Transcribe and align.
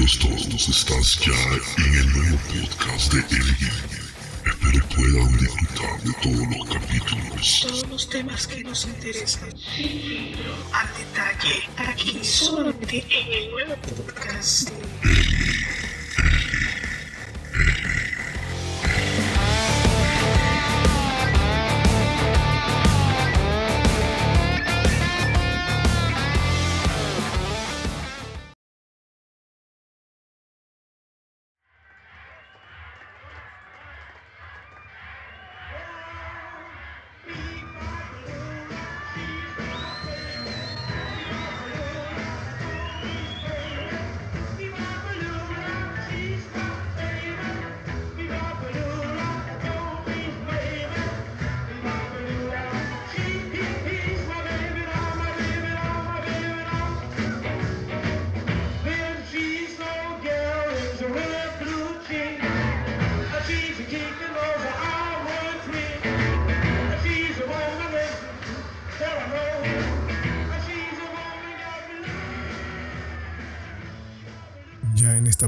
Bienvenidos 0.00 0.48
todos, 0.48 0.68
estás 0.70 1.20
ya 1.20 1.84
en 1.84 1.94
el 1.94 2.12
nuevo 2.14 2.38
podcast 2.48 3.12
de 3.12 3.20
Elgin. 3.36 3.68
Espero 4.46 4.86
puedan 4.96 5.36
disfrutar 5.36 6.00
de 6.00 6.12
todos 6.22 6.56
los 6.56 6.68
capítulos. 6.70 7.66
Todos 7.68 7.88
los 7.90 8.08
temas 8.08 8.46
que 8.46 8.64
nos 8.64 8.86
interesan. 8.86 9.50
Al 10.72 10.88
detalle, 10.96 11.68
aquí 11.76 12.18
solamente 12.24 13.04
en 13.10 13.32
el 13.44 13.50
nuevo 13.50 13.76
podcast 13.76 14.70
de 15.02 15.79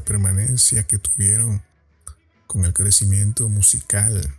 permanencia 0.05 0.86
que 0.86 0.98
tuvieron 0.98 1.62
con 2.47 2.64
el 2.64 2.72
crecimiento 2.72 3.48
musical 3.48 4.36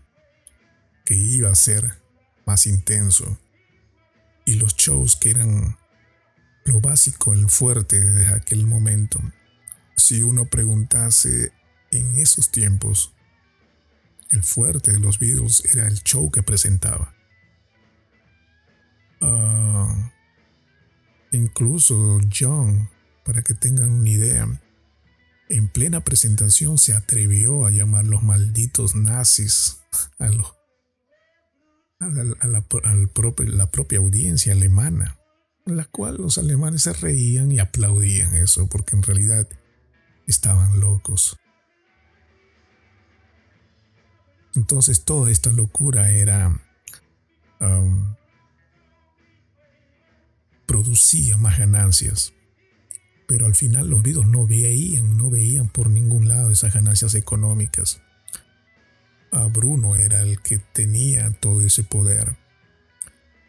que 1.06 1.16
iba 1.16 1.50
a 1.50 1.56
ser 1.56 2.00
más 2.46 2.68
intenso 2.68 3.38
y 4.46 4.56
los 4.56 4.76
shows 4.76 5.16
que 5.16 5.32
eran 5.32 5.78
lo 6.66 6.80
básico, 6.80 7.34
el 7.34 7.50
fuerte 7.50 8.00
desde 8.00 8.34
aquel 8.34 8.66
momento. 8.66 9.20
Si 9.96 10.22
uno 10.22 10.46
preguntase 10.46 11.52
en 11.92 12.18
esos 12.18 12.52
tiempos, 12.52 13.14
el 14.30 14.44
fuerte 14.44 14.92
de 14.92 15.00
los 15.00 15.20
Beatles 15.20 15.64
era 15.74 15.88
el 15.88 16.02
show 16.04 16.32
que 16.32 16.44
presentaba. 16.44 17.14
Ah, 19.22 20.12
incluso 21.32 22.20
John, 22.34 22.90
para 23.24 23.42
que 23.42 23.54
tengan 23.54 23.92
una 23.92 24.10
idea, 24.10 24.48
en 25.54 25.68
plena 25.70 26.04
presentación 26.04 26.80
se 26.80 26.96
atrevió 26.96 27.68
a 27.68 27.72
llamar 27.72 28.06
los 28.06 28.24
malditos 28.24 28.96
nazis 28.96 29.82
a, 30.18 30.32
la 32.48 33.68
propia 33.72 34.00
audiencia 34.00 34.54
alemana, 34.54 35.20
la 35.66 35.86
cual 35.86 36.18
los 36.18 36.40
alemanes 36.40 36.82
se 36.82 36.94
reían 36.94 37.52
y 37.52 37.60
aplaudían 37.60 38.34
eso, 38.34 38.66
porque 38.68 38.96
en 38.96 39.04
realidad 39.04 39.48
estaban 40.26 40.80
locos. 40.80 41.38
Entonces 44.56 45.04
toda 45.06 45.30
esta 45.30 45.52
locura 45.52 46.12
era... 46.12 46.60
Um, 47.60 48.16
producía 50.66 51.38
más 51.38 51.60
ganancias 51.60 52.34
pero 53.34 53.48
al 53.48 53.56
final 53.56 53.90
los 53.90 54.04
Beatles 54.04 54.28
no 54.28 54.46
veían, 54.46 55.18
no 55.18 55.32
veían 55.32 55.68
por 55.68 55.90
ningún 55.90 56.28
lado 56.28 56.52
esas 56.52 56.72
ganancias 56.72 57.16
económicas. 57.16 58.00
A 59.32 59.46
Bruno 59.46 59.96
era 59.96 60.22
el 60.22 60.40
que 60.40 60.60
tenía 60.60 61.32
todo 61.32 61.64
ese 61.64 61.82
poder. 61.82 62.36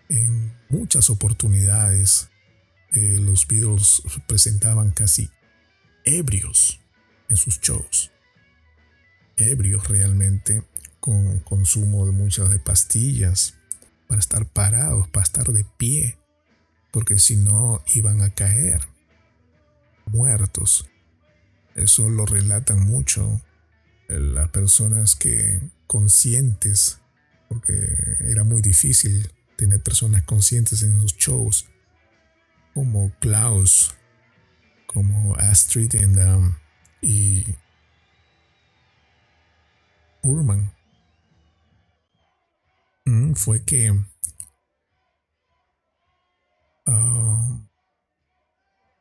En 0.09 0.55
muchas 0.71 1.11
oportunidades 1.11 2.31
eh, 2.93 3.19
los 3.21 3.47
Beatles 3.47 4.01
presentaban 4.27 4.91
casi 4.91 5.29
ebrios 6.07 6.81
en 7.29 7.37
sus 7.37 7.61
shows. 7.61 8.11
Ebrios 9.37 9.87
realmente 9.87 10.63
con 10.99 11.41
consumo 11.41 12.07
de 12.07 12.13
muchas 12.13 12.49
de 12.49 12.59
pastillas 12.59 13.53
para 14.09 14.21
estar 14.21 14.47
parados, 14.47 15.09
para 15.09 15.25
estar 15.25 15.53
de 15.53 15.67
pie, 15.77 16.17
porque 16.91 17.19
si 17.19 17.37
no 17.37 17.85
iban 17.95 18.23
a 18.23 18.31
caer 18.31 18.94
muertos. 20.07 20.89
Eso 21.75 22.09
lo 22.09 22.27
relatan 22.27 22.87
mucho 22.87 23.41
eh, 24.09 24.19
las 24.19 24.49
personas 24.51 25.17
que 25.17 25.61
conscientes, 25.87 27.01
porque 27.49 27.73
era 28.21 28.45
muy 28.45 28.63
difícil 28.63 29.31
tener 29.57 29.83
personas 29.83 30.23
conscientes 30.25 30.83
en 30.83 31.01
sus 31.01 31.17
shows, 31.17 31.67
como 32.73 33.13
Klaus, 33.21 33.95
como 34.87 35.35
Astrid 35.37 35.95
um, 35.95 36.55
y 37.01 37.45
Urman. 40.23 40.73
Mm, 43.07 43.35
fue 43.35 43.63
que 43.63 43.93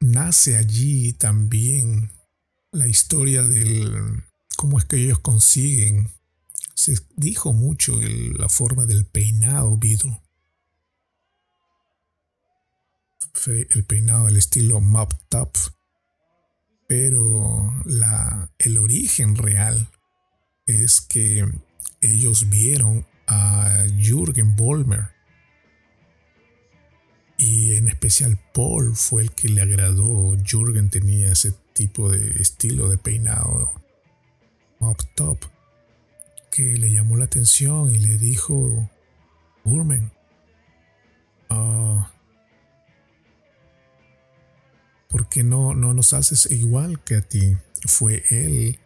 nace 0.04 0.58
allí 0.58 1.14
también 1.14 2.12
la 2.72 2.88
historia 2.88 3.44
del 3.44 4.24
cómo 4.58 4.78
es 4.78 4.86
que 4.86 4.98
ellos 4.98 5.20
consiguen. 5.20 6.10
Se 6.76 6.98
dijo 7.16 7.54
mucho 7.54 8.00
la 8.38 8.50
forma 8.50 8.86
del 8.86 9.06
peinado 9.06 9.78
Beatle. 9.78 10.20
El 13.46 13.86
peinado 13.86 14.26
del 14.26 14.38
estilo 14.38 14.82
mop 14.82 15.14
top. 15.30 15.56
Pero 16.88 17.74
la, 17.86 18.52
el 18.60 18.78
origen 18.78 19.36
real 19.36 19.90
es 20.66 21.02
que 21.02 21.46
ellos 22.02 22.50
vieron 22.50 23.08
a 23.28 23.86
Jürgen 23.98 24.56
Bollmer 24.56 25.13
y 27.44 27.74
en 27.74 27.90
especial 27.90 28.40
Paul 28.54 28.96
fue 28.96 29.22
el 29.24 29.32
que 29.32 29.50
le 29.50 29.62
agradó. 29.62 30.38
Jürgen 30.46 30.90
tenía 30.90 31.34
ese 31.34 31.54
tipo 31.74 32.10
de 32.10 32.42
estilo 32.42 32.88
de 32.88 32.98
peinado 32.98 33.74
mop 34.80 35.00
top 35.14 35.40
que 36.50 36.78
le 36.78 36.90
llamó 36.92 37.18
la 37.18 37.26
atención 37.26 37.90
y 37.90 37.98
le 37.98 38.18
dijo, 38.18 38.90
Burman, 39.66 40.14
ah, 41.50 42.12
¿por 45.10 45.28
qué 45.28 45.44
no, 45.44 45.74
no 45.74 45.94
nos 45.94 46.14
haces 46.14 46.50
igual 46.50 47.04
que 47.04 47.16
a 47.16 47.22
ti? 47.22 47.58
Fue 47.88 48.24
él, 48.30 48.80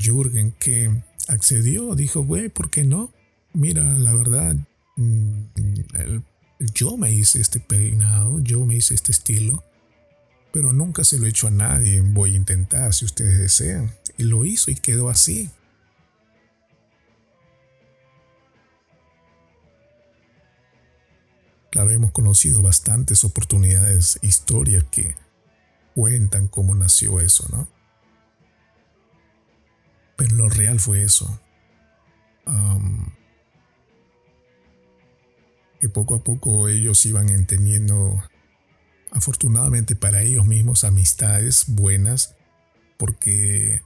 Jürgen, 0.00 0.50
que 0.58 0.90
accedió, 1.28 1.94
dijo, 1.94 2.24
güey, 2.24 2.48
¿por 2.48 2.70
qué 2.70 2.82
no? 2.82 3.12
Mira, 3.52 3.84
la 3.84 4.14
verdad, 4.14 4.56
mm, 4.96 5.42
yo 6.58 6.96
me 6.96 7.12
hice 7.12 7.40
este 7.40 7.60
peinado, 7.60 8.40
yo 8.40 8.64
me 8.64 8.76
hice 8.76 8.94
este 8.94 9.12
estilo, 9.12 9.62
pero 10.52 10.72
nunca 10.72 11.04
se 11.04 11.18
lo 11.18 11.26
he 11.26 11.30
hecho 11.30 11.46
a 11.48 11.52
nadie. 11.52 12.00
Voy 12.00 12.32
a 12.32 12.36
intentar 12.36 12.92
si 12.94 13.04
ustedes 13.04 13.38
desean. 13.38 13.92
Y 14.16 14.24
lo 14.24 14.44
hizo 14.44 14.70
y 14.70 14.74
quedó 14.74 15.08
así. 15.08 15.50
Claro, 21.70 21.90
hemos 21.90 22.10
conocido 22.10 22.62
bastantes 22.62 23.22
oportunidades, 23.24 24.18
historias 24.22 24.84
que 24.90 25.14
cuentan 25.94 26.48
cómo 26.48 26.74
nació 26.74 27.20
eso, 27.20 27.46
¿no? 27.50 27.68
Pero 30.16 30.34
lo 30.34 30.48
real 30.48 30.80
fue 30.80 31.04
eso 31.04 31.40
que 35.80 35.88
poco 35.88 36.14
a 36.14 36.24
poco 36.24 36.68
ellos 36.68 37.04
iban 37.06 37.28
entendiendo, 37.28 38.22
afortunadamente 39.10 39.96
para 39.96 40.22
ellos 40.22 40.44
mismos, 40.44 40.84
amistades 40.84 41.64
buenas, 41.68 42.34
porque 42.96 43.82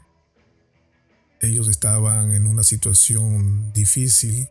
ellos 1.41 1.69
estaban 1.69 2.33
en 2.33 2.47
una 2.47 2.63
situación 2.63 3.73
difícil 3.73 4.49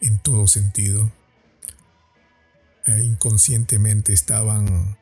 en 0.00 0.18
todo 0.18 0.46
sentido. 0.46 1.12
E 2.84 3.04
inconscientemente 3.04 4.12
estaban 4.12 4.98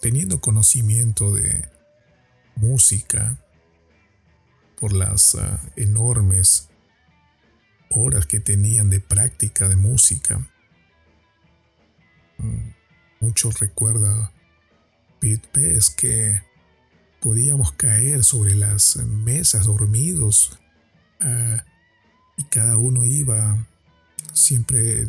teniendo 0.00 0.40
conocimiento 0.40 1.32
de 1.32 1.68
música 2.54 3.38
por 4.78 4.92
las 4.92 5.34
ah, 5.34 5.60
enormes 5.76 6.68
horas 7.90 8.26
que 8.26 8.40
tenían 8.40 8.90
de 8.90 9.00
práctica 9.00 9.68
de 9.68 9.76
música. 9.76 10.46
Mm, 12.38 12.70
mucho 13.20 13.50
recuerda 13.50 14.32
Pete 15.20 15.48
Best 15.52 15.98
que 15.98 16.42
podíamos 17.20 17.72
caer 17.72 18.22
sobre 18.24 18.54
las 18.54 18.96
mesas 18.96 19.64
dormidos 19.64 20.58
ah, 21.20 21.64
y 22.36 22.44
cada 22.44 22.76
uno 22.76 23.04
iba 23.04 23.66
siempre 24.34 25.06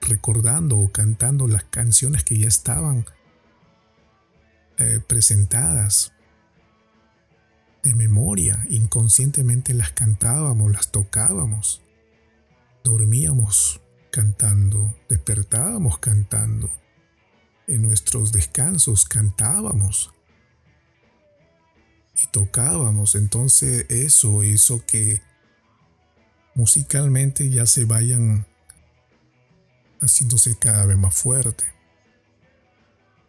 recordando 0.00 0.78
o 0.78 0.90
cantando 0.90 1.46
las 1.46 1.64
canciones 1.64 2.24
que 2.24 2.38
ya 2.38 2.48
estaban 2.48 3.06
eh, 4.78 5.00
presentadas 5.06 6.13
memoria, 7.94 8.64
inconscientemente 8.68 9.74
las 9.74 9.92
cantábamos, 9.92 10.72
las 10.72 10.90
tocábamos, 10.90 11.82
dormíamos 12.82 13.80
cantando, 14.10 14.94
despertábamos 15.08 15.98
cantando, 15.98 16.70
en 17.66 17.82
nuestros 17.82 18.32
descansos 18.32 19.04
cantábamos 19.04 20.12
y 22.22 22.26
tocábamos, 22.28 23.14
entonces 23.14 23.86
eso 23.88 24.44
hizo 24.44 24.84
que 24.86 25.22
musicalmente 26.54 27.50
ya 27.50 27.66
se 27.66 27.84
vayan 27.84 28.46
haciéndose 30.00 30.56
cada 30.58 30.86
vez 30.86 30.96
más 30.96 31.14
fuerte. 31.14 31.73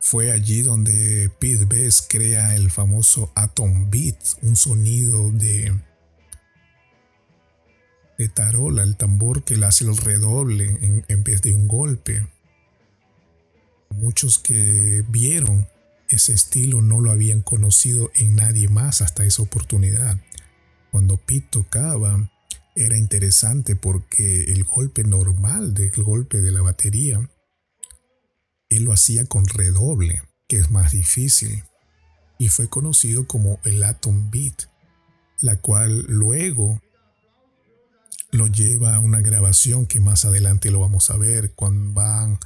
Fue 0.08 0.32
allí 0.32 0.62
donde 0.62 1.32
Pete 1.40 1.66
Best 1.66 2.12
crea 2.12 2.56
el 2.56 2.70
famoso 2.70 3.32
Atom 3.34 3.90
Beat, 3.90 4.16
un 4.44 4.56
sonido 4.56 5.32
de, 5.32 5.74
tarola, 8.36 8.84
el 8.84 8.98
tambor 8.98 9.44
que 9.44 9.58
le 9.58 9.66
hace 9.66 9.84
el 9.84 9.98
redoble 9.98 10.78
en, 10.80 11.06
en 11.08 11.24
vez 11.24 11.42
de 11.42 11.54
un 11.54 11.68
golpe. 11.68 12.28
Muchos 13.90 14.38
que 14.38 15.04
vieron 15.10 15.68
ese 16.08 16.34
estilo 16.34 16.84
no 16.84 17.02
lo 17.02 17.10
habían 17.10 17.42
conocido 17.42 18.12
en 18.14 18.36
nadie 18.36 18.68
más 18.68 19.02
hasta 19.02 19.26
esa 19.26 19.42
oportunidad. 19.42 20.22
Cuando 20.92 21.18
Pete 21.18 21.48
tocaba, 21.50 22.30
era 22.76 22.96
interesante 22.96 23.76
porque 23.76 24.44
el 24.54 24.66
golpe 24.66 25.04
normal 25.04 25.74
del 25.74 25.90
golpe 26.04 26.42
de 26.42 26.52
la 26.52 26.62
batería 26.62 27.28
él 28.70 28.84
lo 28.84 28.94
hacía 28.94 29.26
con 29.26 29.46
redoble, 29.46 30.22
que 30.48 30.58
es 30.58 30.72
más 30.72 30.92
difícil, 30.92 31.64
y 32.38 32.50
fue 32.50 32.70
conocido 32.70 33.28
como 33.28 33.60
el 33.64 33.84
Atom 33.84 34.30
Beat, 34.32 34.64
la 35.40 35.58
cual 35.58 36.06
luego 36.08 36.82
lo 38.32 38.48
lleva 38.48 38.96
a 38.96 39.00
una 39.00 39.22
grabación 39.22 39.86
que 39.86 40.00
más 40.00 40.26
adelante 40.26 40.72
lo 40.72 40.82
vamos 40.82 41.10
a 41.10 41.18
ver 41.18 41.54
cuando 41.54 41.94
van 41.94 42.40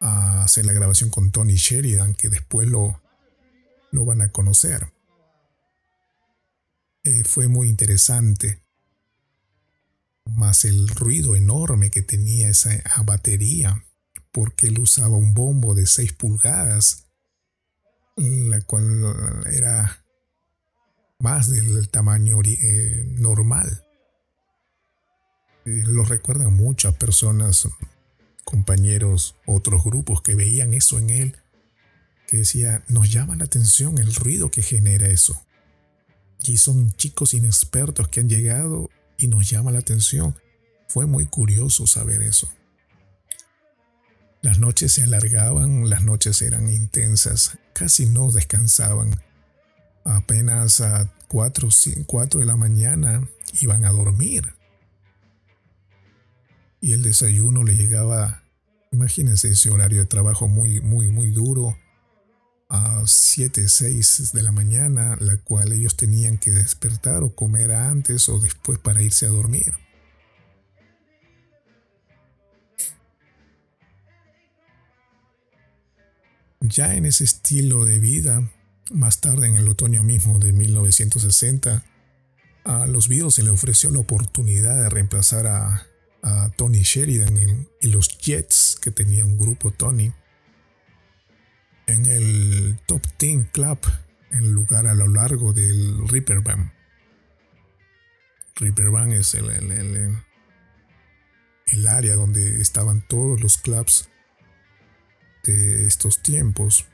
a 0.00 0.42
hacer 0.44 0.66
la 0.66 0.72
grabación 0.72 1.10
con 1.10 1.30
Tony 1.30 1.56
Sheridan, 1.56 2.14
que 2.14 2.28
después 2.28 2.68
lo, 2.68 3.00
lo 3.90 4.04
van 4.04 4.22
a 4.22 4.30
conocer. 4.30 4.92
Eh, 7.04 7.24
fue 7.24 7.48
muy 7.48 7.68
interesante. 7.68 8.62
Más 10.24 10.64
el 10.64 10.88
ruido 10.88 11.34
enorme 11.34 11.90
que 11.90 12.02
tenía 12.02 12.48
esa 12.48 12.80
batería 13.04 13.84
porque 14.32 14.66
él 14.66 14.78
usaba 14.78 15.16
un 15.16 15.34
bombo 15.34 15.74
de 15.74 15.86
6 15.86 16.14
pulgadas, 16.14 17.06
la 18.16 18.60
cual 18.62 19.44
era 19.52 20.04
más 21.18 21.50
del 21.50 21.88
tamaño 21.88 22.40
eh, 22.44 23.04
normal. 23.18 23.84
Lo 25.64 26.04
recuerdan 26.04 26.54
muchas 26.54 26.94
personas, 26.96 27.68
compañeros, 28.44 29.36
otros 29.46 29.84
grupos 29.84 30.22
que 30.22 30.34
veían 30.34 30.74
eso 30.74 30.98
en 30.98 31.10
él, 31.10 31.36
que 32.26 32.38
decía, 32.38 32.82
nos 32.88 33.12
llama 33.12 33.36
la 33.36 33.44
atención 33.44 33.98
el 33.98 34.12
ruido 34.14 34.50
que 34.50 34.62
genera 34.62 35.06
eso. 35.06 35.40
Y 36.44 36.56
son 36.56 36.92
chicos 36.94 37.34
inexpertos 37.34 38.08
que 38.08 38.18
han 38.18 38.28
llegado 38.28 38.90
y 39.16 39.28
nos 39.28 39.48
llama 39.48 39.70
la 39.70 39.78
atención. 39.78 40.34
Fue 40.88 41.06
muy 41.06 41.26
curioso 41.26 41.86
saber 41.86 42.22
eso. 42.22 42.52
Noches 44.62 44.92
se 44.92 45.02
alargaban, 45.02 45.90
las 45.90 46.04
noches 46.04 46.40
eran 46.40 46.68
intensas, 46.68 47.58
casi 47.72 48.06
no 48.06 48.30
descansaban. 48.30 49.10
Apenas 50.04 50.80
a 50.80 51.12
4, 51.26 51.68
4 52.06 52.38
de 52.38 52.46
la 52.46 52.54
mañana 52.54 53.28
iban 53.60 53.84
a 53.84 53.90
dormir. 53.90 54.54
Y 56.80 56.92
el 56.92 57.02
desayuno 57.02 57.64
le 57.64 57.74
llegaba, 57.74 58.44
imagínense 58.92 59.50
ese 59.50 59.68
horario 59.70 59.98
de 59.98 60.06
trabajo 60.06 60.46
muy, 60.46 60.80
muy, 60.80 61.10
muy 61.10 61.32
duro, 61.32 61.76
a 62.68 63.02
7, 63.04 63.68
6 63.68 64.30
de 64.32 64.42
la 64.44 64.52
mañana, 64.52 65.16
la 65.18 65.38
cual 65.38 65.72
ellos 65.72 65.96
tenían 65.96 66.38
que 66.38 66.52
despertar 66.52 67.24
o 67.24 67.34
comer 67.34 67.72
antes 67.72 68.28
o 68.28 68.38
después 68.38 68.78
para 68.78 69.02
irse 69.02 69.26
a 69.26 69.30
dormir. 69.30 69.74
Ya 76.62 76.94
en 76.94 77.06
ese 77.06 77.24
estilo 77.24 77.84
de 77.84 77.98
vida, 77.98 78.48
más 78.92 79.20
tarde 79.20 79.48
en 79.48 79.56
el 79.56 79.68
otoño 79.68 80.04
mismo 80.04 80.38
de 80.38 80.52
1960, 80.52 81.84
a 82.64 82.86
los 82.86 83.08
Beatles 83.08 83.34
se 83.34 83.42
le 83.42 83.50
ofreció 83.50 83.90
la 83.90 83.98
oportunidad 83.98 84.80
de 84.80 84.88
reemplazar 84.88 85.46
a, 85.46 85.86
Tony 86.56 86.82
Sheridan 86.82 87.36
en, 87.36 87.68
los 87.90 88.16
Jets, 88.16 88.78
que 88.80 88.92
tenía 88.92 89.24
un 89.24 89.36
grupo 89.36 89.72
Tony, 89.72 90.12
en 91.88 92.06
el 92.06 92.78
Top 92.86 93.04
Ten 93.16 93.42
Club, 93.42 93.80
en 94.30 94.52
lugar 94.52 94.86
a 94.86 94.94
lo 94.94 95.08
largo 95.08 95.52
del 95.52 96.08
Ripper 96.08 96.40
Band. 96.42 96.70
Ripper 98.54 98.90
Band 98.90 99.14
es 99.14 99.34
el, 99.34 99.50
el 101.66 101.86
área 101.88 102.14
donde 102.14 102.60
estaban 102.60 103.04
todos 103.08 103.40
los 103.40 103.58
clubs 103.58 104.08
de 105.44 105.86
estos 105.86 106.22
tiempos, 106.22 106.86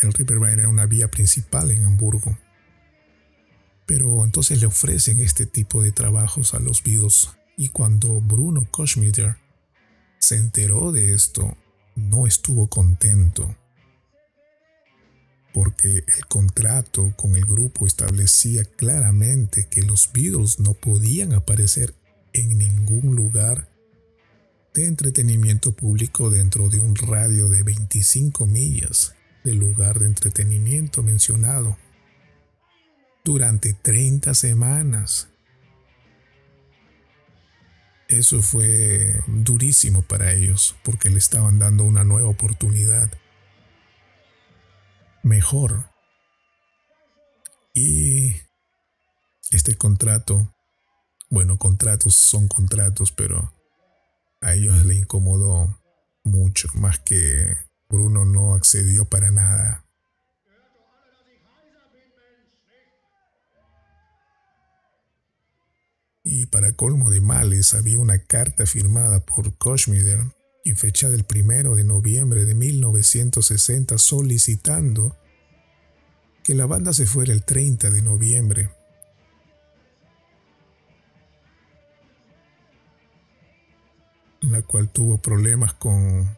el 0.00 0.12
Riverbank 0.12 0.52
era 0.52 0.68
una 0.68 0.86
vía 0.86 1.10
principal 1.10 1.70
en 1.70 1.84
Hamburgo. 1.84 2.38
Pero 3.86 4.24
entonces 4.24 4.60
le 4.60 4.66
ofrecen 4.66 5.18
este 5.20 5.46
tipo 5.46 5.82
de 5.82 5.92
trabajos 5.92 6.54
a 6.54 6.60
los 6.60 6.82
Beatles 6.82 7.30
y 7.56 7.68
cuando 7.68 8.20
Bruno 8.20 8.66
Koschmider 8.70 9.36
se 10.18 10.36
enteró 10.36 10.92
de 10.92 11.14
esto, 11.14 11.56
no 11.94 12.26
estuvo 12.26 12.68
contento 12.68 13.56
porque 15.56 16.04
el 16.06 16.26
contrato 16.28 17.14
con 17.16 17.34
el 17.34 17.46
grupo 17.46 17.86
establecía 17.86 18.66
claramente 18.66 19.66
que 19.70 19.80
los 19.80 20.12
Beatles 20.12 20.60
no 20.60 20.74
podían 20.74 21.32
aparecer 21.32 21.94
en 22.34 22.58
ningún 22.58 23.16
lugar 23.16 23.66
de 24.76 24.86
entretenimiento 24.86 25.72
público 25.72 26.28
dentro 26.28 26.68
de 26.68 26.78
un 26.78 26.94
radio 26.96 27.48
de 27.48 27.62
25 27.62 28.44
millas 28.44 29.14
del 29.42 29.56
lugar 29.56 29.98
de 29.98 30.06
entretenimiento 30.06 31.02
mencionado 31.02 31.78
durante 33.24 33.72
30 33.72 34.34
semanas. 34.34 35.28
Eso 38.08 38.42
fue 38.42 39.18
durísimo 39.26 40.02
para 40.02 40.32
ellos 40.34 40.76
porque 40.84 41.08
le 41.08 41.18
estaban 41.18 41.58
dando 41.58 41.84
una 41.84 42.04
nueva 42.04 42.28
oportunidad. 42.28 43.10
Mejor. 45.22 45.90
Y 47.72 48.36
este 49.50 49.74
contrato, 49.74 50.54
bueno, 51.30 51.56
contratos 51.56 52.14
son 52.14 52.46
contratos, 52.46 53.10
pero 53.10 53.55
a 54.46 54.54
ellos 54.54 54.86
le 54.86 54.94
incomodó 54.94 55.76
mucho, 56.22 56.68
más 56.74 57.00
que 57.00 57.56
Bruno 57.88 58.24
no 58.24 58.54
accedió 58.54 59.04
para 59.04 59.32
nada. 59.32 59.84
Y 66.22 66.46
para 66.46 66.74
colmo 66.74 67.10
de 67.10 67.20
males 67.20 67.74
había 67.74 67.98
una 67.98 68.20
carta 68.20 68.66
firmada 68.66 69.18
por 69.26 69.58
Koschmider 69.58 70.20
y 70.62 70.74
fecha 70.74 71.08
del 71.10 71.24
primero 71.24 71.74
de 71.74 71.82
noviembre 71.82 72.44
de 72.44 72.54
1960 72.54 73.98
solicitando 73.98 75.16
que 76.44 76.54
la 76.54 76.66
banda 76.66 76.92
se 76.92 77.06
fuera 77.06 77.32
el 77.32 77.42
30 77.42 77.90
de 77.90 78.02
noviembre 78.02 78.70
la 84.50 84.62
cual 84.62 84.88
tuvo 84.88 85.18
problemas 85.18 85.74
con 85.74 86.36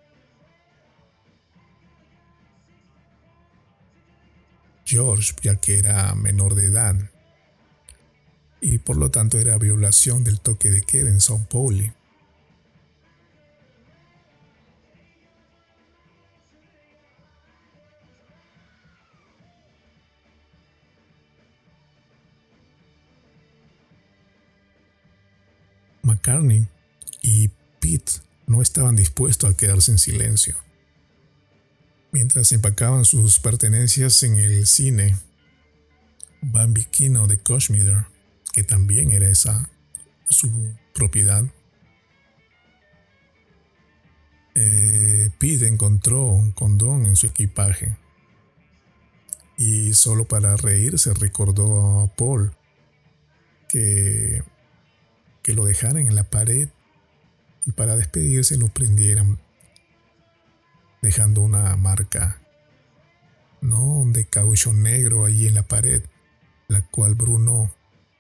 George, 4.85 5.35
ya 5.43 5.57
que 5.57 5.79
era 5.79 6.15
menor 6.15 6.55
de 6.55 6.67
edad. 6.67 6.97
Y 8.61 8.79
por 8.79 8.97
lo 8.97 9.11
tanto 9.11 9.38
era 9.38 9.59
violación 9.59 10.25
del 10.25 10.41
toque 10.41 10.71
de 10.71 10.83
queda 10.83 11.11
en 11.11 11.21
São 11.21 11.47
Paulo. 11.47 11.93
McCartney 26.03 26.67
y 27.21 27.50
No 28.47 28.62
estaban 28.62 28.97
dispuestos 28.97 29.50
a 29.50 29.57
quedarse 29.57 29.92
en 29.92 29.99
silencio. 29.99 30.57
Mientras 32.11 32.52
empacaban 32.52 33.04
sus 33.04 33.38
pertenencias 33.38 34.23
en 34.23 34.37
el 34.37 34.66
cine, 34.66 35.16
Bambi-Kino 36.40 37.26
de 37.26 37.38
Kashmir, 37.38 38.07
que 38.52 38.64
también 38.64 39.11
era 39.11 39.28
esa 39.28 39.71
su 40.28 40.50
propiedad, 40.95 41.45
eh, 44.54 45.30
Pete 45.38 45.68
encontró 45.68 46.25
un 46.25 46.52
condón 46.52 47.07
en 47.07 47.16
su 47.16 47.26
equipaje 47.26 47.97
y 49.57 49.92
solo 49.95 50.26
para 50.26 50.57
reírse 50.57 51.12
recordó 51.14 52.00
a 52.00 52.16
Paul 52.16 52.52
que, 53.68 54.42
que 55.42 55.52
lo 55.52 55.64
dejaran 55.64 56.07
en 56.07 56.14
la 56.14 56.25
pared 56.25 56.68
y 57.67 57.73
para 57.73 57.97
despedirse 57.97 58.57
lo 58.57 58.69
prendieran 58.69 59.38
dejando 61.03 61.43
una 61.43 61.77
marca, 61.77 62.41
no 63.61 64.05
de 64.07 64.27
caucho 64.27 64.73
negro 64.73 65.25
allí 65.25 65.47
en 65.47 65.55
la 65.55 65.62
pared, 65.62 66.03
la 66.69 66.83
cual 66.83 67.15
Bruno 67.15 67.73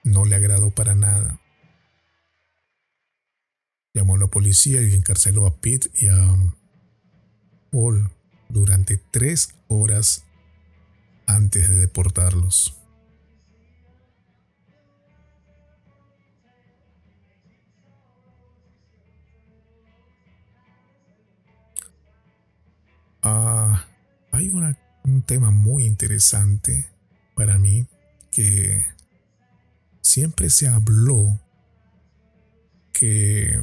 no 0.04 0.24
le 0.24 0.36
agradó 0.36 0.70
para 0.70 0.94
nada. 0.94 1.40
Llamó 3.94 4.14
a 4.14 4.18
la 4.18 4.26
policía 4.28 4.82
y 4.82 4.94
encarceló 4.94 5.46
a 5.46 5.56
Pete 5.56 5.90
y 5.94 6.08
a 6.08 6.36
Paul 7.70 8.10
durante 8.48 8.96
tres 8.96 9.54
horas 9.66 10.24
antes 11.26 11.68
de 11.68 11.76
deportarlos. 11.76 12.77
Ah, 23.30 23.84
hay 24.32 24.48
un 24.48 25.22
tema 25.22 25.50
muy 25.50 25.84
interesante 25.84 26.88
para 27.34 27.58
mí 27.58 27.86
que 28.30 28.82
siempre 30.00 30.48
se 30.48 30.66
habló 30.66 31.38
que 32.90 33.60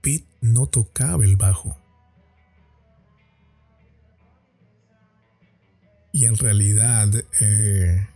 Pete 0.00 0.26
no 0.40 0.68
tocaba 0.68 1.22
el 1.22 1.36
bajo. 1.36 1.78
Y 6.12 6.24
en 6.24 6.38
realidad 6.38 7.10
eh, 7.40 8.08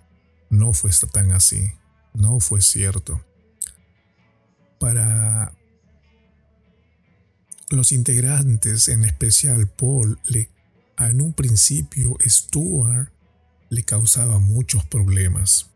no 0.49 0.73
fue 0.73 0.91
tan 1.13 1.33
así, 1.33 1.75
no 2.15 2.41
fue 2.41 2.63
cierto. 2.63 3.21
Para 4.81 5.58
los 7.71 7.93
integrantes, 7.93 8.89
en 8.89 9.05
especial 9.05 9.69
Paul, 9.69 10.19
le, 10.27 10.51
en 10.99 11.21
un 11.21 11.33
principio 11.33 12.17
Stuart 12.27 13.11
le 13.69 13.83
causaba 13.83 14.39
muchos 14.39 14.85
problemas. 14.85 15.71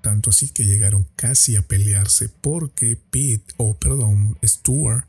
Tanto 0.00 0.30
así 0.30 0.48
que 0.48 0.64
llegaron 0.64 1.06
casi 1.14 1.54
a 1.56 1.62
pelearse 1.62 2.28
porque 2.28 2.96
Pete, 2.96 3.54
o 3.56 3.74
perdón, 3.74 4.36
Stuart, 4.44 5.06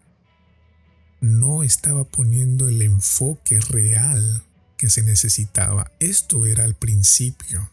no 1.19 1.63
estaba 1.63 2.03
poniendo 2.03 2.67
el 2.67 2.81
enfoque 2.81 3.59
real 3.59 4.43
que 4.77 4.89
se 4.89 5.01
necesitaba. 5.01 5.91
Esto 5.99 6.45
era 6.45 6.63
al 6.63 6.75
principio. 6.75 7.71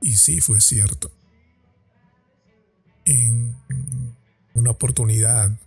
Y 0.00 0.16
sí 0.16 0.40
fue 0.40 0.60
cierto. 0.60 1.10
En 3.04 3.56
una 4.54 4.70
oportunidad 4.70 5.58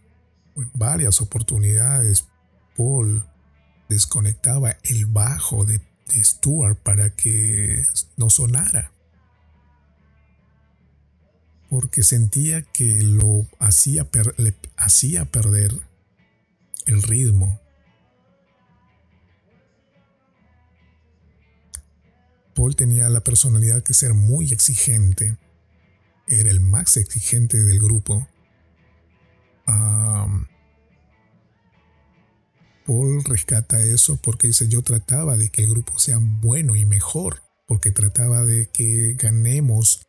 varias 0.73 1.21
oportunidades, 1.21 2.25
Paul 2.75 3.25
desconectaba 3.89 4.77
el 4.83 5.05
bajo 5.05 5.65
de, 5.65 5.81
Stuart 6.07 6.77
para 6.77 7.09
que 7.09 7.83
no 8.15 8.29
sonara. 8.29 8.91
Porque 11.67 12.03
sentía 12.03 12.61
que 12.61 13.01
lo 13.01 13.47
hacía 13.57 14.07
le 14.37 14.53
hacía 14.77 15.25
perder 15.25 15.73
el 16.85 17.01
ritmo. 17.01 17.59
Paul 22.53 22.75
tenía 22.75 23.09
la 23.09 23.21
personalidad 23.21 23.81
que 23.81 23.95
ser 23.95 24.13
muy 24.13 24.51
exigente. 24.51 25.37
Era 26.27 26.51
el 26.51 26.59
más 26.59 26.97
exigente 26.97 27.63
del 27.63 27.79
grupo 27.79 28.27
Paul 32.85 33.23
rescata 33.23 33.81
eso 33.81 34.17
porque 34.17 34.47
dice 34.47 34.67
yo 34.67 34.83
trataba 34.83 35.37
de 35.37 35.49
que 35.49 35.63
el 35.63 35.69
grupo 35.69 35.97
sea 35.97 36.19
bueno 36.21 36.75
y 36.75 36.85
mejor, 36.85 37.41
porque 37.67 37.91
trataba 37.91 38.43
de 38.43 38.69
que 38.69 39.13
ganemos 39.13 40.07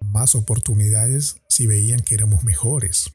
más 0.00 0.34
oportunidades 0.34 1.36
si 1.48 1.66
veían 1.66 2.00
que 2.00 2.14
éramos 2.14 2.42
mejores. 2.42 3.12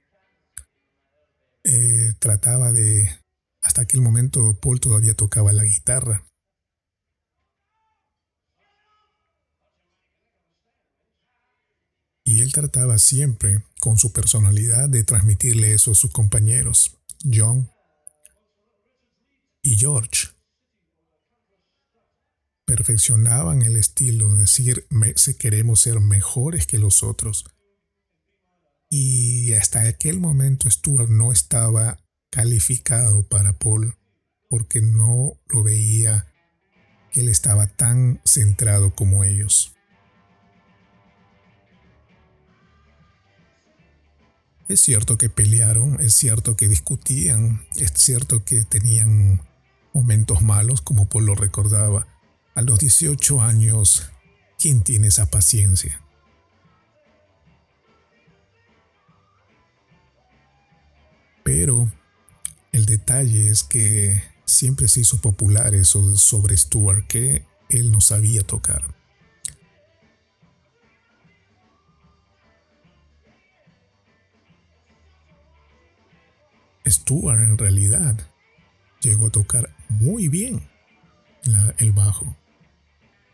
Eh, 1.63 2.13
trataba 2.19 2.71
de... 2.71 3.09
Hasta 3.61 3.81
aquel 3.81 3.99
momento 3.99 4.57
Paul 4.61 4.79
todavía 4.79 5.13
tocaba 5.13 5.51
la 5.51 5.65
guitarra. 5.65 6.26
Y 12.27 12.41
él 12.41 12.51
trataba 12.51 12.97
siempre, 12.97 13.63
con 13.79 13.97
su 13.97 14.11
personalidad, 14.11 14.89
de 14.89 15.05
transmitirle 15.05 15.73
eso 15.73 15.91
a 15.91 15.95
sus 15.95 16.11
compañeros, 16.11 16.97
John 17.23 17.71
y 19.61 19.77
George. 19.77 20.27
Perfeccionaban 22.65 23.61
el 23.61 23.77
estilo, 23.77 24.35
decir, 24.35 24.85
queremos 25.39 25.79
ser 25.79 26.01
mejores 26.01 26.67
que 26.67 26.77
los 26.77 27.01
otros. 27.01 27.45
Y 28.89 29.53
hasta 29.53 29.87
aquel 29.87 30.19
momento 30.19 30.69
Stuart 30.69 31.07
no 31.07 31.31
estaba 31.31 31.97
calificado 32.29 33.23
para 33.23 33.53
Paul 33.53 33.95
porque 34.49 34.81
no 34.81 35.39
lo 35.47 35.63
veía 35.63 36.27
que 37.13 37.21
él 37.21 37.29
estaba 37.29 37.67
tan 37.67 38.19
centrado 38.25 38.93
como 38.93 39.23
ellos. 39.23 39.76
Es 44.67 44.81
cierto 44.81 45.17
que 45.17 45.29
pelearon, 45.29 45.99
es 46.01 46.13
cierto 46.13 46.57
que 46.57 46.67
discutían, 46.67 47.65
es 47.77 47.93
cierto 47.95 48.43
que 48.43 48.65
tenían 48.65 49.41
momentos 49.93 50.41
malos, 50.41 50.81
como 50.81 51.07
Paul 51.07 51.27
lo 51.27 51.35
recordaba. 51.35 52.05
A 52.53 52.61
los 52.61 52.79
18 52.79 53.41
años, 53.41 54.11
¿quién 54.59 54.83
tiene 54.83 55.07
esa 55.07 55.27
paciencia? 55.27 56.01
Pero 61.43 61.89
el 62.73 62.85
detalle 62.85 63.49
es 63.49 63.63
que 63.63 64.21
siempre 64.43 64.89
se 64.89 64.99
hizo 64.99 65.21
popular 65.21 65.75
eso 65.75 66.17
sobre 66.17 66.57
Stuart, 66.57 67.07
que 67.07 67.45
él 67.69 67.89
no 67.89 68.01
sabía 68.01 68.43
tocar. 68.43 68.83
Stuart 76.89 77.41
en 77.41 77.57
realidad 77.57 78.17
llegó 79.01 79.27
a 79.27 79.31
tocar 79.31 79.75
muy 79.89 80.27
bien 80.27 80.61
el 81.77 81.91
bajo. 81.91 82.35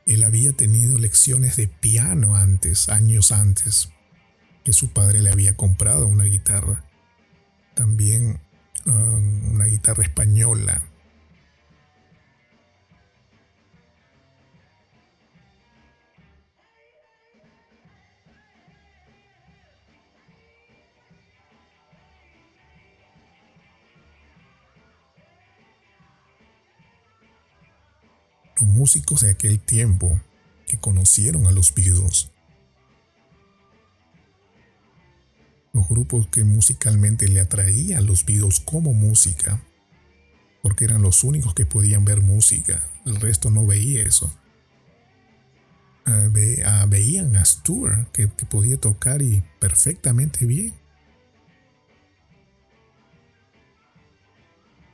Él 0.06 0.24
había 0.24 0.54
tenido 0.54 1.00
lecciones 1.00 1.56
de 1.56 1.68
piano 1.68 2.36
antes, 2.36 2.90
años 2.90 3.32
antes, 3.32 3.90
que 4.64 4.74
su 4.74 4.90
padre 4.90 5.22
le 5.22 5.32
había 5.32 5.56
comprado 5.56 6.08
una 6.08 6.26
guitarra. 6.26 6.84
También 7.74 8.40
um, 8.86 9.56
una 9.56 9.66
guitarra 9.66 10.04
española 10.04 10.84
músicos 28.66 29.22
de 29.22 29.32
aquel 29.32 29.60
tiempo 29.60 30.20
que 30.68 30.80
conocieron 30.80 31.48
a 31.48 31.52
los 31.52 31.74
Beatles. 31.74 32.30
Los 35.74 35.88
grupos 35.88 36.28
que 36.28 36.44
musicalmente 36.44 37.28
le 37.28 37.42
atraían 37.42 38.00
a 38.00 38.02
los 38.02 38.26
Beatles 38.26 38.60
como 38.60 38.94
música, 38.94 39.62
porque 40.62 40.86
eran 40.86 41.02
los 41.02 41.24
únicos 41.24 41.54
que 41.54 41.66
podían 41.66 42.06
ver 42.06 42.22
música, 42.22 42.84
el 43.06 43.16
resto 43.18 43.50
no 43.50 43.66
veía 43.66 44.04
eso. 44.04 44.34
Eh, 46.06 46.64
ah, 46.66 46.86
veían 46.88 47.36
a 47.38 47.46
Stuart 47.46 48.12
que 48.12 48.28
podía 48.28 48.78
tocar 48.78 49.22
y 49.22 49.44
perfectamente 49.60 50.46
bien. 50.46 50.74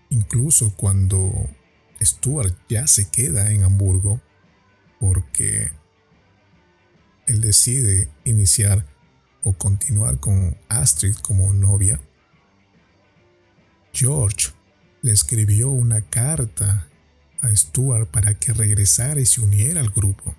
Incluso 0.10 0.76
cuando 0.76 1.50
Stuart 2.02 2.56
ya 2.70 2.88
se 2.88 3.10
queda 3.10 3.52
en 3.52 3.64
Hamburgo 3.64 4.22
porque 5.00 5.72
él 7.28 7.42
decide 7.42 8.10
iniciar 8.26 8.86
o 9.44 9.54
continuar 9.54 10.20
con 10.20 10.58
Astrid 10.68 11.16
como 11.16 11.54
novia, 11.54 12.02
George 13.94 14.50
le 15.02 15.12
escribió 15.12 15.70
una 15.70 16.02
carta 16.02 16.88
a 17.42 17.56
Stuart 17.56 18.10
para 18.10 18.34
que 18.34 18.54
regresara 18.54 19.20
y 19.20 19.26
se 19.26 19.42
uniera 19.42 19.80
al 19.82 19.90
grupo. 19.90 20.36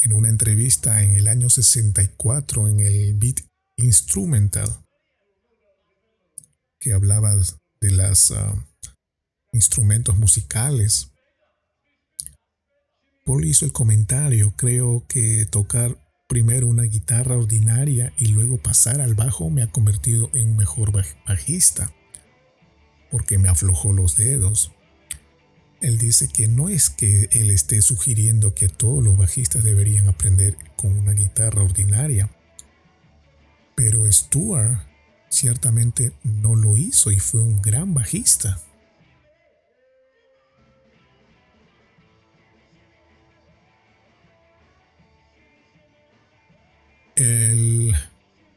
En 0.00 0.12
una 0.12 0.28
entrevista 0.28 1.02
en 1.02 1.14
el 1.14 1.26
año 1.26 1.50
64 1.50 2.68
en 2.68 2.80
el 2.80 3.14
Beat 3.14 3.40
Instrumental, 3.76 4.85
que 6.86 6.92
hablaba 6.92 7.34
de 7.80 7.90
los 7.90 8.30
ah, 8.30 8.54
instrumentos 9.52 10.16
musicales. 10.16 11.10
Paul 13.24 13.44
hizo 13.44 13.64
el 13.64 13.72
comentario, 13.72 14.54
creo 14.56 15.04
que 15.08 15.46
tocar 15.46 16.00
primero 16.28 16.68
una 16.68 16.84
guitarra 16.84 17.36
ordinaria 17.36 18.12
y 18.16 18.28
luego 18.28 18.58
pasar 18.58 19.00
al 19.00 19.14
bajo 19.14 19.50
me 19.50 19.64
ha 19.64 19.72
convertido 19.72 20.30
en 20.32 20.50
un 20.50 20.56
mejor 20.58 20.92
bajista, 21.26 21.92
porque 23.10 23.36
me 23.36 23.48
aflojó 23.48 23.92
los 23.92 24.14
dedos. 24.14 24.70
Él 25.80 25.98
dice 25.98 26.28
que 26.28 26.46
no 26.46 26.68
es 26.68 26.88
que 26.88 27.28
él 27.32 27.50
esté 27.50 27.82
sugiriendo 27.82 28.54
que 28.54 28.68
todos 28.68 29.02
los 29.02 29.16
bajistas 29.16 29.64
deberían 29.64 30.06
aprender 30.06 30.56
con 30.76 30.96
una 30.96 31.14
guitarra 31.14 31.64
ordinaria, 31.64 32.30
pero 33.74 34.10
Stuart 34.12 34.95
ciertamente 35.28 36.12
no 36.22 36.54
lo 36.54 36.76
hizo 36.76 37.10
y 37.10 37.18
fue 37.18 37.40
un 37.40 37.60
gran 37.62 37.94
bajista. 37.94 38.58
El 47.16 47.94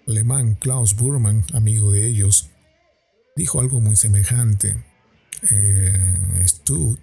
alemán 0.06 0.56
Klaus 0.56 0.96
Burman, 0.96 1.46
amigo 1.54 1.92
de 1.92 2.08
ellos, 2.08 2.50
dijo 3.36 3.62
algo 3.62 3.80
muy 3.80 3.96
semejante. 3.96 4.84
Eh, 5.50 6.44
Stu, 6.46 6.98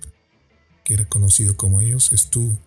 que 0.84 0.94
era 0.94 1.06
conocido 1.06 1.56
como 1.56 1.80
ellos, 1.80 2.10
Stu, 2.14 2.58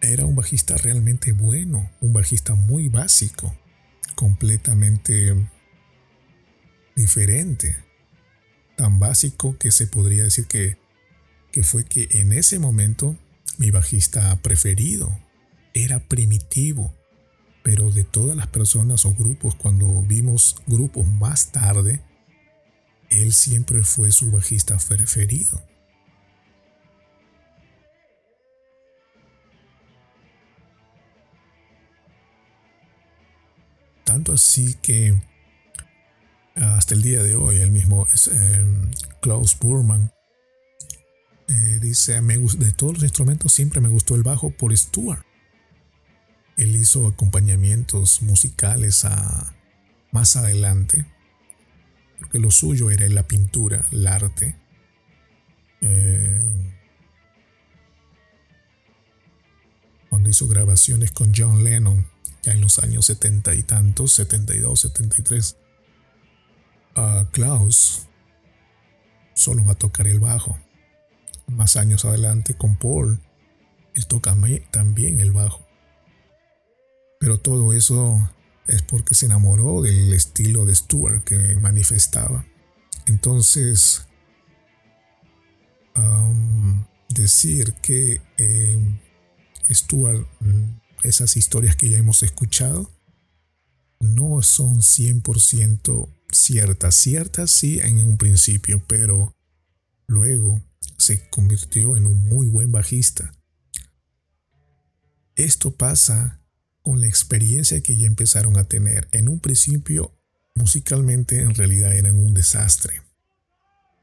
era 0.00 0.26
un 0.26 0.34
bajista 0.34 0.76
realmente 0.76 1.32
bueno, 1.32 1.90
un 2.00 2.12
bajista 2.12 2.54
muy 2.54 2.88
básico, 2.88 3.54
completamente 4.14 5.34
diferente, 6.96 7.76
tan 8.76 8.98
básico 8.98 9.56
que 9.58 9.70
se 9.70 9.86
podría 9.86 10.24
decir 10.24 10.46
que, 10.46 10.78
que 11.52 11.62
fue 11.62 11.84
que 11.84 12.08
en 12.12 12.32
ese 12.32 12.58
momento 12.58 13.16
mi 13.58 13.70
bajista 13.70 14.34
preferido 14.42 15.16
era 15.74 16.00
primitivo, 16.00 16.92
pero 17.62 17.90
de 17.90 18.04
todas 18.04 18.36
las 18.36 18.46
personas 18.48 19.04
o 19.04 19.12
grupos, 19.12 19.54
cuando 19.54 20.02
vimos 20.02 20.56
grupos 20.66 21.06
más 21.06 21.52
tarde, 21.52 22.00
él 23.10 23.32
siempre 23.32 23.82
fue 23.82 24.10
su 24.10 24.30
bajista 24.30 24.78
preferido. 24.78 25.62
Tanto 34.04 34.32
así 34.32 34.74
que 34.80 35.20
hasta 36.56 36.94
el 36.94 37.02
día 37.02 37.22
de 37.22 37.36
hoy, 37.36 37.56
el 37.56 37.70
mismo 37.70 38.06
eh, 38.32 38.66
Klaus 39.20 39.58
Burman 39.58 40.10
eh, 41.48 41.78
dice, 41.80 42.20
de 42.20 42.72
todos 42.72 42.94
los 42.94 43.02
instrumentos 43.02 43.52
siempre 43.52 43.80
me 43.80 43.88
gustó 43.88 44.14
el 44.14 44.22
bajo 44.22 44.50
por 44.50 44.76
Stuart. 44.76 45.22
Él 46.56 46.74
hizo 46.74 47.06
acompañamientos 47.06 48.22
musicales 48.22 49.04
a, 49.04 49.54
más 50.10 50.36
adelante, 50.36 51.04
porque 52.18 52.38
lo 52.38 52.50
suyo 52.50 52.90
era 52.90 53.06
la 53.10 53.28
pintura, 53.28 53.86
el 53.92 54.06
arte. 54.06 54.56
Eh, 55.82 56.72
cuando 60.08 60.30
hizo 60.30 60.48
grabaciones 60.48 61.12
con 61.12 61.32
John 61.36 61.62
Lennon, 61.62 62.06
ya 62.42 62.52
en 62.52 62.62
los 62.62 62.78
años 62.78 63.04
setenta 63.04 63.54
y 63.54 63.62
tantos, 63.62 64.12
72, 64.12 64.80
73 64.80 65.56
Klaus 67.30 68.06
solo 69.34 69.64
va 69.64 69.72
a 69.72 69.78
tocar 69.78 70.06
el 70.06 70.20
bajo. 70.20 70.58
Más 71.46 71.76
años 71.76 72.04
adelante 72.04 72.56
con 72.56 72.76
Paul, 72.76 73.20
él 73.94 74.06
toca 74.06 74.36
también 74.70 75.20
el 75.20 75.32
bajo. 75.32 75.64
Pero 77.20 77.38
todo 77.38 77.72
eso 77.72 78.28
es 78.66 78.82
porque 78.82 79.14
se 79.14 79.26
enamoró 79.26 79.82
del 79.82 80.12
estilo 80.12 80.64
de 80.64 80.74
Stuart 80.74 81.24
que 81.24 81.56
manifestaba. 81.56 82.44
Entonces, 83.06 84.06
decir 87.08 87.74
que 87.82 88.20
eh, 88.36 88.78
Stuart, 89.70 90.26
mm, 90.40 90.80
esas 91.02 91.36
historias 91.36 91.76
que 91.76 91.88
ya 91.88 91.98
hemos 91.98 92.22
escuchado, 92.22 92.90
no 94.00 94.42
son 94.42 94.80
100% 94.80 96.08
ciertas, 96.30 96.94
ciertas 96.94 97.50
sí 97.50 97.78
en 97.80 98.02
un 98.02 98.18
principio, 98.18 98.82
pero 98.86 99.34
luego 100.06 100.60
se 100.98 101.28
convirtió 101.30 101.96
en 101.96 102.06
un 102.06 102.28
muy 102.28 102.48
buen 102.48 102.72
bajista. 102.72 103.32
Esto 105.34 105.76
pasa 105.76 106.40
con 106.82 107.00
la 107.00 107.06
experiencia 107.06 107.82
que 107.82 107.96
ya 107.96 108.06
empezaron 108.06 108.56
a 108.56 108.64
tener. 108.64 109.08
En 109.12 109.28
un 109.28 109.40
principio, 109.40 110.16
musicalmente 110.54 111.40
en 111.40 111.54
realidad 111.54 111.94
eran 111.94 112.16
un 112.16 112.32
desastre, 112.32 113.02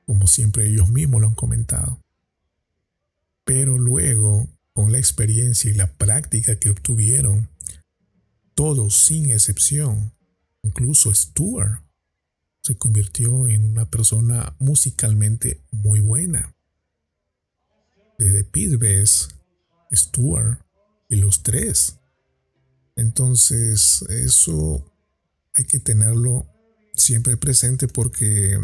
como 0.05 0.27
siempre 0.27 0.67
ellos 0.67 0.89
mismos 0.89 1.21
lo 1.21 1.27
han 1.27 1.35
comentado. 1.35 1.99
Pero 3.45 3.77
luego, 3.77 4.49
con 4.73 4.91
la 4.91 4.99
experiencia 4.99 5.71
y 5.71 5.73
la 5.73 5.91
práctica 5.93 6.57
que 6.57 6.69
obtuvieron, 6.69 7.49
todos 8.55 8.95
sin 8.95 9.31
excepción, 9.31 10.13
incluso 10.61 11.13
Stuart, 11.13 11.83
se 12.61 12.77
convirtió 12.77 13.47
en 13.47 13.65
una 13.65 13.89
persona 13.89 14.55
musicalmente 14.59 15.61
muy 15.71 15.99
buena. 15.99 16.55
Desde 18.17 18.43
Pete 18.43 19.05
Stuart 19.91 20.59
y 21.09 21.17
los 21.17 21.43
tres. 21.43 21.97
Entonces, 22.95 24.03
eso 24.03 24.89
hay 25.53 25.65
que 25.65 25.79
tenerlo 25.79 26.47
siempre 26.95 27.37
presente 27.37 27.87
porque 27.87 28.57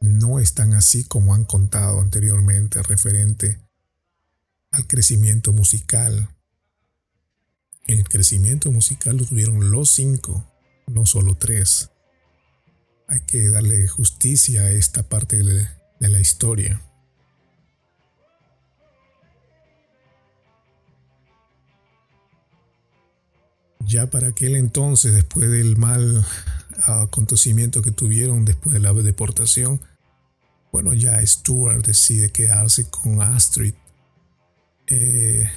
no 0.00 0.40
es 0.40 0.54
tan 0.54 0.74
así 0.74 1.04
como 1.04 1.34
han 1.34 1.44
contado 1.44 2.00
anteriormente 2.00 2.82
referente 2.82 3.60
al 4.70 4.86
crecimiento 4.86 5.52
musical. 5.52 6.35
El 7.86 8.08
crecimiento 8.08 8.70
musical 8.72 9.16
lo 9.16 9.24
tuvieron 9.24 9.70
los 9.70 9.90
cinco, 9.90 10.44
no 10.86 11.06
solo 11.06 11.36
tres 11.36 11.90
hay 13.08 13.20
que 13.20 13.50
darle 13.50 13.86
justicia 13.86 14.62
a 14.62 14.70
esta 14.70 15.02
parte 15.04 15.36
de 15.42 16.08
la, 16.08 16.20
historia. 16.20 16.80
Ya 23.80 24.10
para 24.10 24.28
aquel 24.28 24.56
entonces, 24.56 25.14
después 25.14 25.50
del 25.50 25.76
mal 25.76 26.26
acontecimiento 26.82 27.82
que 27.82 27.92
tuvieron 27.92 28.44
después 28.44 28.74
de 28.74 28.80
la 28.80 28.92
deportación, 28.92 29.80
bueno, 30.72 30.92
ya 30.92 31.24
Stuart 31.24 31.86
decide 31.86 32.30
quedarse 32.30 32.90
con 32.90 33.22
Astrid. 33.22 33.74
Eh, 34.88 35.48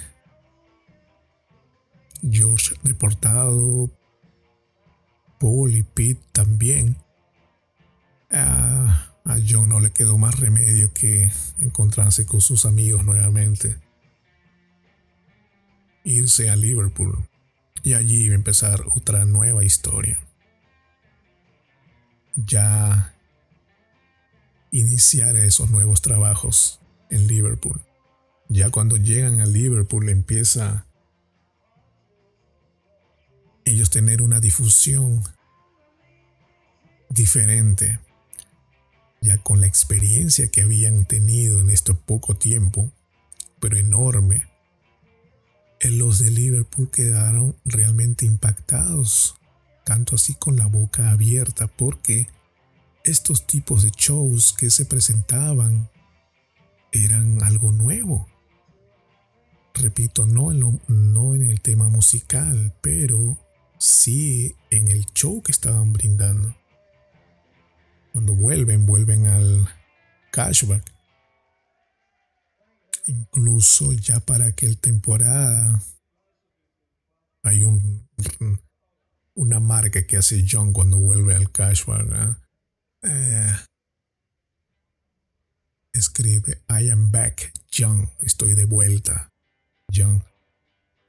George 2.28 2.74
deportado, 2.82 3.90
Paul 5.38 5.74
y 5.74 5.82
Pete 5.82 6.20
también. 6.32 6.96
a, 8.30 9.06
John 9.48 9.68
no 9.68 9.80
le 9.80 9.92
quedó 9.92 10.18
más 10.18 10.40
remedio 10.40 10.92
que 10.92 11.30
encontrarse 11.58 12.26
con 12.26 12.40
sus 12.40 12.66
amigos 12.66 13.04
nuevamente. 13.04 13.76
Irse 16.04 16.50
a 16.50 16.56
Liverpool 16.56 17.28
y 17.82 17.94
allí 17.94 18.24
iba 18.24 18.32
a 18.32 18.36
empezar 18.36 18.84
otra 18.88 19.24
nueva 19.24 19.64
historia. 19.64 20.18
Ya 22.34 23.14
iniciar 24.70 25.36
esos 25.36 25.70
nuevos 25.70 26.02
trabajos 26.02 26.80
en 27.10 27.26
Liverpool. 27.26 27.80
Ya 28.48 28.70
cuando 28.70 28.96
llegan 28.96 29.40
a 29.40 29.46
Liverpool 29.46 30.08
empieza 30.08 30.86
ellos 33.64 33.90
tener 33.90 34.22
una 34.22 34.40
difusión 34.40 35.22
diferente, 37.08 37.98
ya 39.20 39.38
con 39.38 39.60
la 39.60 39.66
experiencia 39.66 40.48
que 40.48 40.62
habían 40.62 41.04
tenido 41.04 41.60
en 41.60 41.70
este 41.70 41.94
poco 41.94 42.36
tiempo, 42.36 42.90
pero 43.60 43.76
enorme. 43.76 44.44
Los 45.82 46.18
de 46.18 46.30
Liverpool 46.30 46.90
quedaron 46.90 47.56
realmente 47.64 48.26
impactados, 48.26 49.36
tanto 49.84 50.14
así 50.14 50.34
con 50.34 50.56
la 50.56 50.66
boca 50.66 51.10
abierta, 51.10 51.66
porque 51.66 52.28
estos 53.04 53.46
tipos 53.46 53.82
de 53.82 53.90
shows 53.96 54.52
que 54.52 54.70
se 54.70 54.84
presentaban 54.84 55.90
eran 56.92 57.42
algo 57.42 57.72
nuevo. 57.72 58.28
Repito, 59.74 60.26
no 60.26 60.52
en, 60.52 60.80
no 60.88 61.34
en 61.34 61.42
el 61.42 61.60
tema 61.60 61.88
musical, 61.88 62.74
pero 62.80 63.38
sí 63.80 64.54
en 64.70 64.88
el 64.88 65.06
show 65.06 65.42
que 65.42 65.50
estaban 65.50 65.92
brindando. 65.92 66.54
Cuando 68.12 68.34
vuelven, 68.34 68.86
vuelven 68.86 69.26
al 69.26 69.68
cashback. 70.30 70.84
Incluso 73.06 73.92
ya 73.92 74.20
para 74.20 74.46
aquel 74.46 74.78
temporada 74.78 75.82
hay 77.42 77.64
un, 77.64 78.06
una 79.34 79.58
marca 79.58 80.06
que 80.06 80.18
hace 80.18 80.44
John 80.48 80.72
cuando 80.72 80.98
vuelve 80.98 81.34
al 81.34 81.50
cashback. 81.50 82.38
Eh, 83.02 83.56
escribe 85.92 86.62
I 86.68 86.90
am 86.90 87.10
back, 87.10 87.52
John, 87.72 88.10
estoy 88.18 88.54
de 88.54 88.66
vuelta. 88.66 89.30
John. 89.92 90.29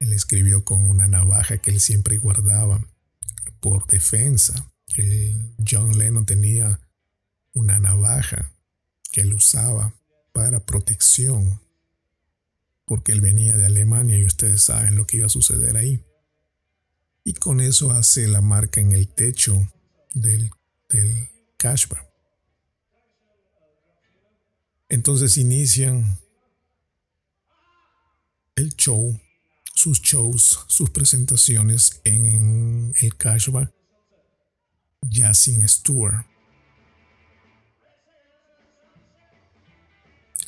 Él 0.02 0.12
escribió 0.12 0.64
con 0.64 0.82
una 0.82 1.06
navaja 1.06 1.58
que 1.58 1.70
él 1.70 1.78
siempre 1.78 2.18
guardaba 2.18 2.84
por 3.60 3.86
defensa. 3.86 4.68
John 5.64 5.96
Lennon 5.96 6.26
tenía 6.26 6.80
una 7.52 7.78
navaja 7.78 8.52
que 9.12 9.20
él 9.20 9.32
usaba 9.32 9.94
para 10.32 10.66
protección, 10.66 11.60
porque 12.84 13.12
él 13.12 13.20
venía 13.20 13.56
de 13.56 13.64
Alemania 13.64 14.18
y 14.18 14.26
ustedes 14.26 14.64
saben 14.64 14.96
lo 14.96 15.06
que 15.06 15.18
iba 15.18 15.26
a 15.26 15.28
suceder 15.28 15.76
ahí. 15.76 16.04
Y 17.22 17.34
con 17.34 17.60
eso 17.60 17.92
hace 17.92 18.26
la 18.26 18.40
marca 18.40 18.80
en 18.80 18.90
el 18.90 19.06
techo 19.06 19.70
del, 20.14 20.50
del 20.88 21.28
cashback. 21.58 22.04
Entonces 24.88 25.36
inician 25.36 26.18
el 28.56 28.74
show, 28.74 29.16
sus 29.74 30.00
shows, 30.00 30.64
sus 30.68 30.90
presentaciones 30.90 32.00
en 32.04 32.92
el 33.00 33.16
cashback 33.16 33.72
ya 35.08 35.34
sin 35.34 35.66
Stewart. 35.68 36.24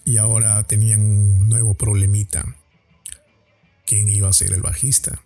Y 0.04 0.18
ahora 0.18 0.62
tenían 0.64 1.00
un 1.00 1.48
nuevo 1.48 1.74
problemita. 1.74 2.56
¿Quién 3.86 4.08
iba 4.08 4.28
a 4.28 4.32
ser 4.32 4.52
el 4.52 4.62
bajista? 4.62 5.22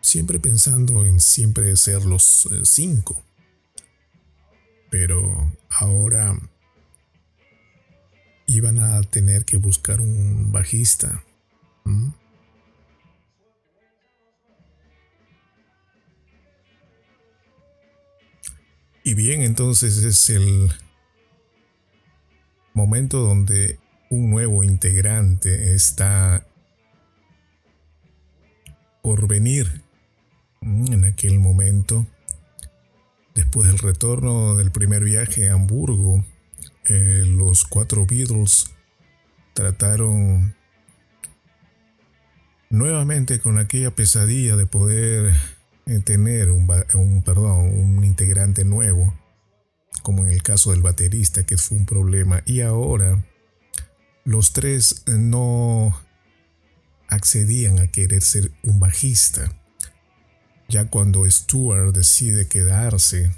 Siempre 0.00 0.38
pensando 0.38 1.04
en 1.04 1.20
siempre 1.20 1.76
ser 1.76 2.04
los 2.04 2.46
eh, 2.46 2.60
cinco. 2.64 3.22
Pero 4.90 5.52
ahora 5.68 6.38
iban 8.46 8.78
a 8.78 9.02
tener 9.02 9.44
que 9.44 9.58
buscar 9.58 10.00
un 10.00 10.52
bajista. 10.52 11.22
Y 19.08 19.14
bien, 19.14 19.40
entonces 19.40 20.04
es 20.04 20.28
el 20.28 20.70
momento 22.74 23.20
donde 23.20 23.78
un 24.10 24.28
nuevo 24.28 24.62
integrante 24.64 25.72
está 25.72 26.46
por 29.00 29.26
venir. 29.26 29.80
En 30.60 31.06
aquel 31.06 31.40
momento, 31.40 32.06
después 33.34 33.68
del 33.68 33.78
retorno 33.78 34.56
del 34.56 34.70
primer 34.72 35.04
viaje 35.04 35.48
a 35.48 35.54
Hamburgo, 35.54 36.22
eh, 36.84 37.24
los 37.26 37.64
cuatro 37.64 38.04
Beatles 38.04 38.72
trataron 39.54 40.54
nuevamente 42.68 43.40
con 43.40 43.56
aquella 43.56 43.90
pesadilla 43.90 44.54
de 44.54 44.66
poder 44.66 45.32
tener 46.04 46.50
un, 46.50 46.68
un, 46.94 47.22
perdón, 47.22 47.78
un 47.78 48.04
integrante 48.04 48.64
nuevo 48.64 49.14
como 50.02 50.24
en 50.24 50.30
el 50.30 50.42
caso 50.42 50.70
del 50.70 50.82
baterista, 50.82 51.44
que 51.44 51.58
fue 51.58 51.78
un 51.78 51.86
problema. 51.86 52.42
Y 52.46 52.60
ahora 52.60 53.24
los 54.24 54.52
tres 54.52 55.02
no 55.06 55.98
accedían 57.08 57.78
a 57.80 57.88
querer 57.88 58.22
ser 58.22 58.50
un 58.62 58.80
bajista. 58.80 59.52
Ya 60.68 60.88
cuando 60.88 61.28
Stuart 61.30 61.94
decide 61.94 62.48
quedarse 62.48 63.30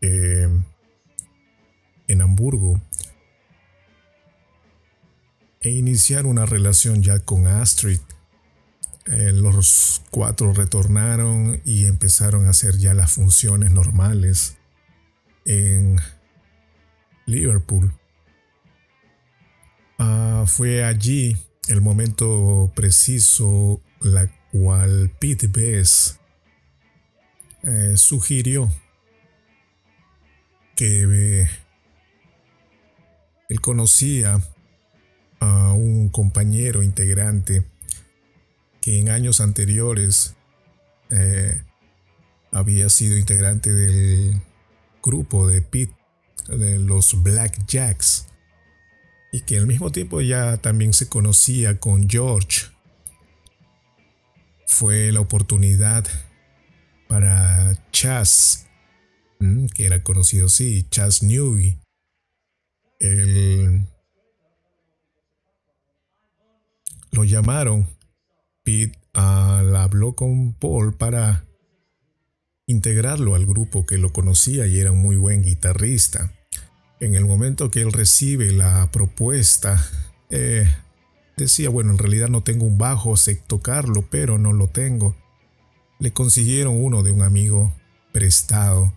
eh, 0.00 0.48
en 2.06 2.22
Hamburgo 2.22 2.80
e 5.60 5.70
iniciar 5.70 6.26
una 6.26 6.46
relación 6.46 7.02
ya 7.02 7.18
con 7.20 7.46
Astrid, 7.46 8.00
eh, 9.10 9.32
los 9.32 10.02
cuatro 10.10 10.52
retornaron 10.52 11.62
y 11.64 11.86
empezaron 11.86 12.46
a 12.46 12.50
hacer 12.50 12.76
ya 12.76 12.92
las 12.92 13.12
funciones 13.12 13.70
normales 13.70 14.58
en 15.46 15.98
Liverpool. 17.24 17.94
Ah, 19.98 20.44
fue 20.46 20.84
allí 20.84 21.38
el 21.68 21.80
momento 21.80 22.70
preciso 22.74 23.80
la 24.00 24.30
cual 24.52 25.10
Pete 25.18 25.48
Best 25.48 26.18
eh, 27.62 27.94
sugirió 27.96 28.70
que 30.76 31.04
eh, 31.10 31.50
él 33.48 33.60
conocía 33.62 34.38
a 35.40 35.72
un 35.72 36.10
compañero 36.10 36.82
integrante 36.82 37.64
que 38.88 38.98
en 38.98 39.10
años 39.10 39.42
anteriores 39.42 40.34
eh, 41.10 41.62
había 42.52 42.88
sido 42.88 43.18
integrante 43.18 43.70
del 43.70 44.40
grupo 45.02 45.46
de 45.46 45.60
Pete, 45.60 45.94
de 46.48 46.78
los 46.78 47.22
Black 47.22 47.66
Jacks, 47.66 48.28
y 49.30 49.42
que 49.42 49.58
al 49.58 49.66
mismo 49.66 49.92
tiempo 49.92 50.22
ya 50.22 50.56
también 50.56 50.94
se 50.94 51.06
conocía 51.06 51.78
con 51.78 52.08
George. 52.08 52.68
Fue 54.66 55.12
la 55.12 55.20
oportunidad 55.20 56.06
para 57.08 57.76
Chas, 57.92 58.68
que 59.74 59.84
era 59.84 60.02
conocido 60.02 60.46
así, 60.46 60.86
Chas 60.88 61.22
Newby. 61.22 61.78
lo 67.10 67.24
llamaron. 67.24 67.97
Pete 68.68 68.98
habló 69.14 70.12
con 70.12 70.52
Paul 70.52 70.92
para 70.92 71.46
integrarlo 72.66 73.34
al 73.34 73.46
grupo 73.46 73.86
que 73.86 73.96
lo 73.96 74.12
conocía 74.12 74.66
y 74.66 74.78
era 74.78 74.92
un 74.92 75.00
muy 75.00 75.16
buen 75.16 75.42
guitarrista. 75.42 76.34
En 77.00 77.14
el 77.14 77.24
momento 77.24 77.70
que 77.70 77.80
él 77.80 77.92
recibe 77.92 78.52
la 78.52 78.90
propuesta, 78.90 79.82
eh, 80.28 80.68
decía, 81.38 81.70
bueno, 81.70 81.92
en 81.92 81.98
realidad 81.98 82.28
no 82.28 82.42
tengo 82.42 82.66
un 82.66 82.76
bajo, 82.76 83.16
sé 83.16 83.36
tocarlo, 83.36 84.06
pero 84.10 84.36
no 84.36 84.52
lo 84.52 84.68
tengo. 84.68 85.16
Le 85.98 86.12
consiguieron 86.12 86.76
uno 86.76 87.02
de 87.02 87.10
un 87.10 87.22
amigo 87.22 87.72
prestado. 88.12 88.92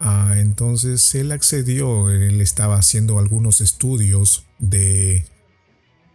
Ah, 0.00 0.34
entonces 0.38 1.14
él 1.14 1.30
accedió, 1.30 2.10
él 2.10 2.40
estaba 2.40 2.74
haciendo 2.74 3.20
algunos 3.20 3.60
estudios 3.60 4.44
de 4.58 5.24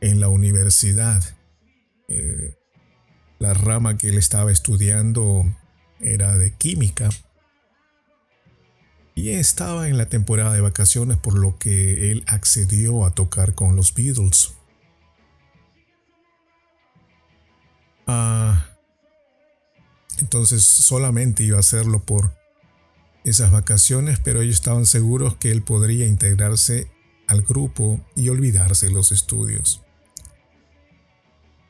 en 0.01 0.19
la 0.19 0.27
universidad. 0.27 1.34
Eh, 2.07 2.57
la 3.39 3.53
rama 3.53 3.97
que 3.97 4.09
él 4.09 4.17
estaba 4.17 4.51
estudiando 4.51 5.45
era 5.99 6.37
de 6.37 6.51
química 6.53 7.09
y 9.15 9.29
estaba 9.29 9.87
en 9.87 9.97
la 9.97 10.07
temporada 10.07 10.53
de 10.53 10.61
vacaciones 10.61 11.17
por 11.17 11.37
lo 11.37 11.57
que 11.57 12.11
él 12.11 12.23
accedió 12.27 13.05
a 13.05 13.11
tocar 13.11 13.55
con 13.55 13.75
los 13.75 13.93
Beatles. 13.93 14.53
Ah, 18.07 18.67
entonces 20.19 20.63
solamente 20.63 21.43
iba 21.43 21.57
a 21.57 21.61
hacerlo 21.61 22.03
por 22.03 22.35
esas 23.23 23.51
vacaciones, 23.51 24.19
pero 24.19 24.41
ellos 24.41 24.55
estaban 24.55 24.85
seguros 24.85 25.35
que 25.35 25.51
él 25.51 25.63
podría 25.63 26.05
integrarse 26.05 26.91
al 27.27 27.41
grupo 27.41 28.05
y 28.15 28.29
olvidarse 28.29 28.89
los 28.91 29.11
estudios. 29.11 29.84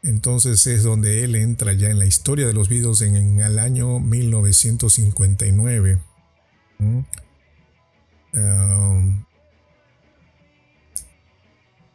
Entonces 0.05 0.67
es 0.67 0.83
donde 0.83 1.23
él 1.23 1.35
entra 1.35 1.73
ya 1.73 1.89
en 1.89 1.97
la 1.97 2.05
historia 2.05 2.45
de 2.45 2.53
los 2.53 2.69
Beatles 2.69 3.01
en, 3.01 3.39
el 3.39 3.57
año 3.57 3.99
1959. 3.99 5.97
Um, 6.77 7.03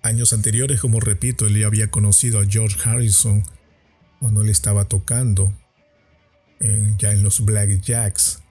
años 0.03 0.33
anteriores, 0.33 0.81
como 0.81 0.99
repito, 0.99 1.47
él 1.47 1.57
ya 1.61 1.69
había 1.69 1.89
conocido 1.93 2.41
a 2.41 2.47
George 2.47 2.77
Harrison 2.83 3.45
cuando 4.19 4.43
él 4.43 4.49
estaba 4.49 4.87
tocando 4.87 5.55
ya 6.99 7.13
en 7.13 7.23
los 7.23 7.45
Black 7.45 7.81
Jacks. 7.81 8.43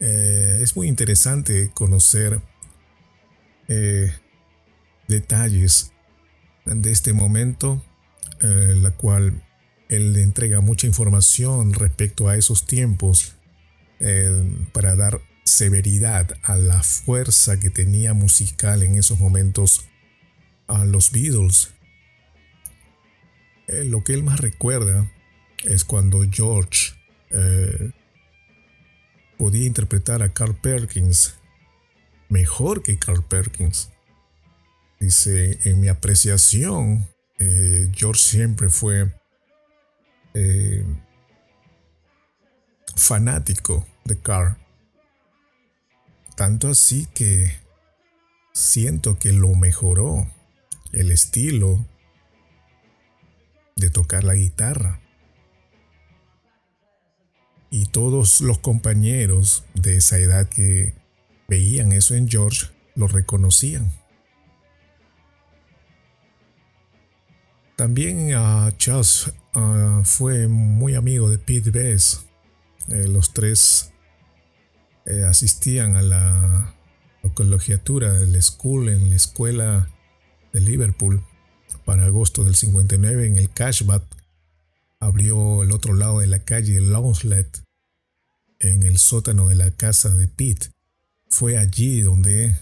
Eh, 0.00 0.60
es 0.62 0.74
muy 0.74 0.88
interesante 0.88 1.70
conocer 1.74 2.40
eh, 3.68 4.10
detalles 5.06 5.92
de 6.66 6.90
este 6.90 7.12
momento, 7.12 7.82
eh, 8.42 8.74
la 8.76 8.90
cual 8.90 9.42
él 9.88 10.12
le 10.12 10.22
entrega 10.22 10.60
mucha 10.60 10.86
información 10.86 11.72
respecto 11.72 12.28
a 12.28 12.36
esos 12.36 12.66
tiempos 12.66 13.32
para 14.72 14.94
dar 14.94 15.22
severidad 15.44 16.36
a 16.42 16.56
la 16.56 16.82
fuerza 16.82 17.58
que 17.58 17.70
tenía 17.70 18.12
musical 18.12 18.82
en 18.82 18.96
esos 18.96 19.18
momentos 19.18 19.86
a 20.66 20.84
los 20.84 21.12
Beatles. 21.12 21.70
lo 23.68 24.04
que 24.04 24.12
él 24.12 24.22
más 24.22 24.38
recuerda 24.40 25.10
es 25.64 25.84
cuando 25.84 26.26
George 26.30 26.92
podía 29.38 29.66
interpretar 29.66 30.22
a 30.22 30.34
Carl 30.34 30.54
Perkins 30.56 31.36
mejor 32.28 32.82
que 32.82 32.98
Carl 32.98 33.22
Perkins. 33.22 33.90
Dice, 34.98 35.58
en 35.64 35.80
mi 35.80 35.88
apreciación, 35.88 37.06
eh, 37.38 37.92
George 37.94 38.22
siempre 38.22 38.70
fue 38.70 39.12
eh, 40.34 40.84
fanático 42.94 43.86
de 44.04 44.18
Carl. 44.18 44.56
Tanto 46.34 46.68
así 46.68 47.06
que 47.14 47.56
siento 48.52 49.18
que 49.18 49.32
lo 49.32 49.54
mejoró 49.54 50.26
el 50.92 51.10
estilo 51.10 51.86
de 53.76 53.90
tocar 53.90 54.24
la 54.24 54.34
guitarra 54.34 55.00
y 57.70 57.86
todos 57.86 58.40
los 58.40 58.58
compañeros 58.58 59.64
de 59.74 59.96
esa 59.96 60.18
edad 60.18 60.48
que 60.48 60.94
veían 61.48 61.92
eso 61.92 62.14
en 62.14 62.28
George 62.28 62.68
lo 62.94 63.08
reconocían. 63.08 63.92
También 67.76 68.32
a 68.32 68.74
Charles 68.78 69.32
ah, 69.52 70.00
fue 70.02 70.48
muy 70.48 70.94
amigo 70.94 71.28
de 71.28 71.36
Pete 71.36 71.70
Best. 71.70 72.22
Eh, 72.88 73.06
los 73.06 73.34
tres 73.34 73.92
eh, 75.04 75.24
asistían 75.24 75.94
a 75.94 76.02
la, 76.02 76.72
colegiatura 77.34 78.12
del 78.12 78.40
school 78.40 78.88
en 78.88 79.10
la 79.10 79.16
escuela 79.16 79.90
de 80.52 80.60
Liverpool 80.60 81.22
para 81.84 82.06
agosto 82.06 82.44
del 82.44 82.54
59 82.54 83.26
en 83.26 83.36
el 83.36 83.50
Cashback 83.50 84.04
abrió 85.00 85.64
el 85.64 85.72
otro 85.72 85.92
lado 85.92 86.20
de 86.20 86.28
la 86.28 86.44
calle 86.44 86.80
Longslet 86.80 87.64
en 88.60 88.84
el 88.84 88.98
sótano 88.98 89.48
de 89.48 89.56
la 89.56 89.72
casa 89.72 90.14
de 90.14 90.28
Pete. 90.28 90.68
Fue 91.28 91.58
allí 91.58 92.00
donde 92.00 92.54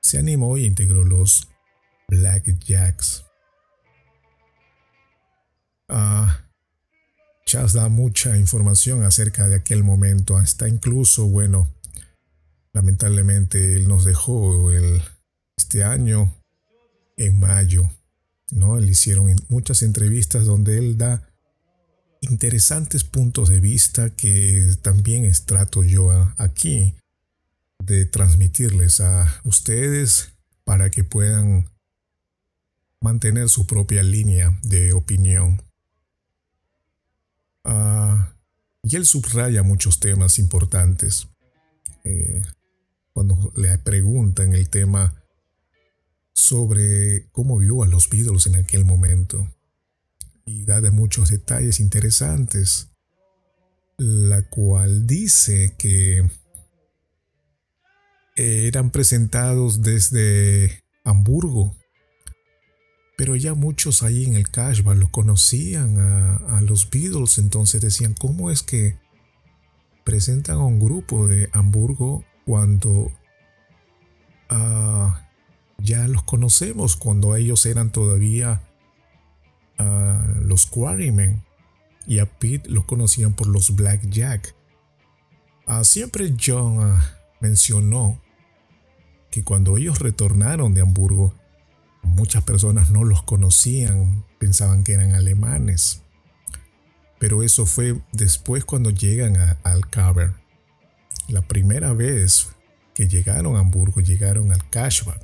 se 0.00 0.18
animó 0.18 0.56
y 0.56 0.64
integró 0.64 1.04
los 1.04 1.48
Black 2.08 2.58
Jacks. 2.64 3.27
Ah, 5.88 6.44
Chas 7.48 7.72
da 7.72 7.88
mucha 7.88 8.36
información 8.36 9.04
acerca 9.04 9.48
de 9.48 9.54
aquel 9.54 9.82
momento, 9.82 10.36
hasta 10.36 10.68
incluso, 10.68 11.26
bueno, 11.26 11.66
lamentablemente 12.74 13.74
él 13.74 13.88
nos 13.88 14.04
dejó 14.04 14.70
el, 14.70 15.02
este 15.56 15.82
año 15.82 16.34
en 17.16 17.40
mayo, 17.40 17.90
¿no? 18.50 18.78
Le 18.78 18.88
hicieron 18.88 19.34
muchas 19.48 19.82
entrevistas 19.82 20.44
donde 20.44 20.76
él 20.76 20.98
da 20.98 21.26
interesantes 22.20 23.04
puntos 23.04 23.48
de 23.48 23.60
vista 23.60 24.10
que 24.10 24.76
también 24.82 25.30
trato 25.46 25.82
yo 25.84 26.10
aquí 26.36 26.94
de 27.82 28.04
transmitirles 28.04 29.00
a 29.00 29.40
ustedes 29.44 30.32
para 30.64 30.90
que 30.90 31.02
puedan 31.02 31.70
mantener 33.00 33.48
su 33.48 33.66
propia 33.66 34.02
línea 34.02 34.58
de 34.62 34.92
opinión. 34.92 35.62
Ah, 37.70 38.34
y 38.82 38.96
él 38.96 39.04
subraya 39.04 39.62
muchos 39.62 40.00
temas 40.00 40.38
importantes. 40.38 41.28
Eh, 42.04 42.42
cuando 43.12 43.52
le 43.56 43.76
preguntan 43.76 44.54
el 44.54 44.70
tema 44.70 45.22
sobre 46.32 47.28
cómo 47.30 47.58
vio 47.58 47.82
a 47.82 47.86
los 47.86 48.08
Beatles 48.08 48.46
en 48.46 48.56
aquel 48.56 48.86
momento 48.86 49.46
y 50.46 50.64
da 50.64 50.80
de 50.80 50.90
muchos 50.90 51.28
detalles 51.28 51.78
interesantes, 51.78 52.88
la 53.98 54.48
cual 54.48 55.06
dice 55.06 55.74
que 55.76 56.26
eran 58.36 58.90
presentados 58.90 59.82
desde 59.82 60.80
Hamburgo, 61.04 61.76
pero 63.18 63.34
ya 63.34 63.54
muchos 63.54 64.04
ahí 64.04 64.26
en 64.26 64.36
el 64.36 64.48
Cashback 64.48 64.96
lo 64.96 65.10
conocían 65.10 65.98
a, 65.98 66.60
los 66.60 66.88
Beatles, 66.88 67.38
entonces 67.38 67.80
decían, 67.80 68.14
¿cómo 68.14 68.48
es 68.52 68.62
que 68.62 68.96
presentan 70.04 70.58
a 70.58 70.64
un 70.64 70.78
grupo 70.78 71.26
de 71.26 71.50
Hamburgo 71.52 72.24
cuando 72.46 73.10
ah, 74.48 75.28
ya 75.78 76.06
los 76.06 76.22
conocemos, 76.22 76.94
cuando 76.94 77.34
ellos 77.34 77.66
eran 77.66 77.90
todavía 77.90 78.62
a 79.78 80.24
los 80.40 80.66
Quarrymen 80.66 81.42
y 82.06 82.20
a 82.20 82.26
Pete 82.26 82.70
lo 82.70 82.86
conocían 82.86 83.34
por 83.34 83.48
los 83.48 83.74
Black 83.74 84.08
Jack. 84.10 84.54
Ah, 85.66 85.82
siempre 85.82 86.36
John 86.40 86.78
ah, 86.82 87.04
mencionó 87.40 88.20
que 89.28 89.42
cuando 89.42 89.76
ellos 89.76 89.98
retornaron 89.98 90.72
de 90.72 90.82
Hamburgo, 90.82 91.34
muchas 92.02 92.42
personas 92.44 92.90
no 92.90 93.04
los 93.04 93.22
conocían, 93.22 94.24
pensaban 94.38 94.84
que 94.84 94.92
eran 94.92 95.14
alemanes. 95.14 96.02
Pero 97.18 97.42
eso 97.42 97.66
fue 97.66 98.00
después 98.12 98.64
cuando 98.64 98.90
llegan 98.90 99.58
al 99.62 99.88
Cavern. 99.88 100.36
La 101.28 101.42
primera 101.42 101.92
vez 101.92 102.48
que 102.94 103.08
llegaron 103.08 103.56
a 103.56 103.60
Hamburgo, 103.60 104.00
llegaron 104.00 104.52
al 104.52 104.68
Cashback. 104.70 105.20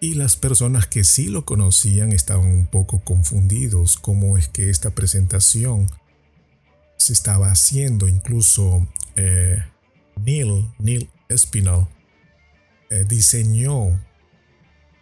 Y 0.00 0.14
las 0.14 0.36
personas 0.36 0.86
que 0.86 1.04
sí 1.04 1.28
lo 1.28 1.44
conocían 1.44 2.12
estaban 2.12 2.48
un 2.48 2.66
poco 2.66 3.04
confundidos 3.04 3.96
cómo 3.96 4.36
es 4.36 4.48
que 4.48 4.68
esta 4.68 4.90
presentación 4.90 5.86
se 6.96 7.12
estaba 7.12 7.50
haciendo. 7.52 8.08
Incluso 8.08 8.88
eh, 9.14 9.62
Neil, 10.16 10.68
Neil 10.78 11.08
Espinal 11.28 11.88
eh, 12.92 13.06
diseñó 13.08 13.98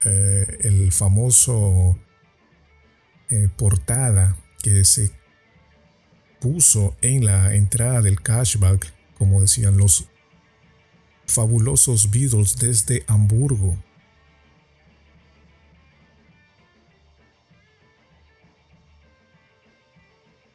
eh, 0.04 0.58
el 0.60 0.92
famoso 0.92 1.98
portada 3.56 4.36
que 4.62 4.84
se 4.84 5.12
puso 6.40 6.96
en 7.00 7.24
la 7.24 7.54
entrada 7.54 8.00
del 8.00 8.20
cashback, 8.20 8.92
como 9.18 9.40
decían 9.40 9.76
los 9.76 10.08
fabulosos 11.26 12.10
Beatles 12.10 12.56
desde 12.56 13.04
Hamburgo. 13.08 13.76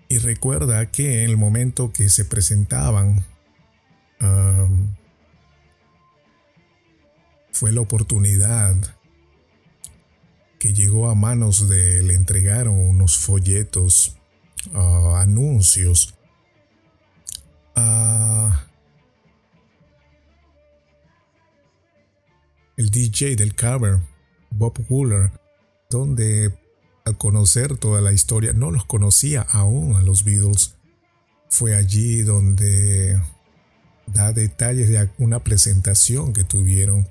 Y 0.07 0.19
recuerda 0.19 0.89
que 0.91 1.23
en 1.23 1.29
el 1.29 1.37
momento 1.37 1.91
que 1.91 2.07
se 2.07 2.23
presentaban, 2.23 3.25
fue 7.55 7.71
la 7.71 7.79
oportunidad 7.79 8.75
que 10.59 10.73
llegó 10.73 11.09
a 11.09 11.15
manos 11.15 11.69
de, 11.69 12.03
le 12.03 12.13
entregaron 12.13 12.77
unos 12.77 13.17
folletos, 13.17 14.17
ah, 14.73 15.21
anuncios 15.21 16.15
el 22.75 22.89
DJ 22.89 23.37
del 23.37 23.55
cover, 23.55 24.01
Bob 24.51 24.77
Wooler, 24.89 25.31
donde 25.89 26.53
al 27.05 27.17
conocer 27.17 27.77
toda 27.77 28.01
la 28.01 28.11
historia, 28.11 28.51
no 28.51 28.69
los 28.69 28.83
conocía 28.83 29.43
aún 29.43 29.95
a 29.95 30.01
los 30.01 30.25
Beatles. 30.25 30.75
Fue 31.47 31.73
allí 31.73 32.21
donde 32.21 33.17
da 34.07 34.33
detalles 34.33 34.89
de 34.89 35.09
una 35.19 35.39
presentación 35.41 36.33
que 36.33 36.43
tuvieron 36.43 37.07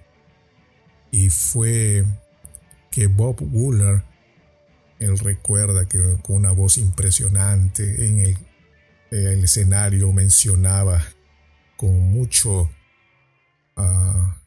y 1.14 1.30
fue 1.30 2.04
que 2.90 3.06
Bob 3.06 3.40
Wooler, 3.40 4.02
él 4.98 5.16
recuerda 5.20 5.86
que 5.86 6.00
con 6.22 6.34
una 6.34 6.50
voz 6.50 6.76
impresionante 6.76 8.08
en 8.08 8.18
el, 8.18 8.38
el 9.12 9.44
escenario 9.44 10.12
mencionaba 10.12 11.00
con 11.76 12.00
mucho 12.10 12.68
ah, 13.76 14.42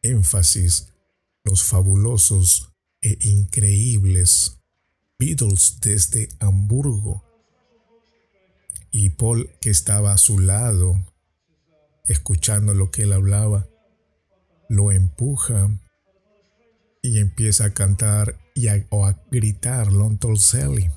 énfasis 0.00 0.94
los 1.44 1.62
fabulosos 1.62 2.72
e 3.02 3.18
increíbles 3.28 4.62
Beatles 5.18 5.78
desde 5.82 6.30
Hamburgo. 6.40 7.22
Y 8.90 9.10
Paul, 9.10 9.50
que 9.60 9.68
estaba 9.68 10.14
a 10.14 10.18
su 10.18 10.38
lado, 10.38 11.04
escuchando 12.06 12.72
lo 12.72 12.90
que 12.90 13.02
él 13.02 13.12
hablaba, 13.12 13.68
lo 14.70 14.90
empuja 14.90 15.68
y 17.02 17.18
empieza 17.18 17.66
a 17.66 17.74
cantar 17.74 18.38
y 18.54 18.68
a, 18.68 18.86
o 18.90 19.04
a 19.04 19.20
gritar 19.30 19.88
Tall 20.18 20.38
Sally. 20.38 20.88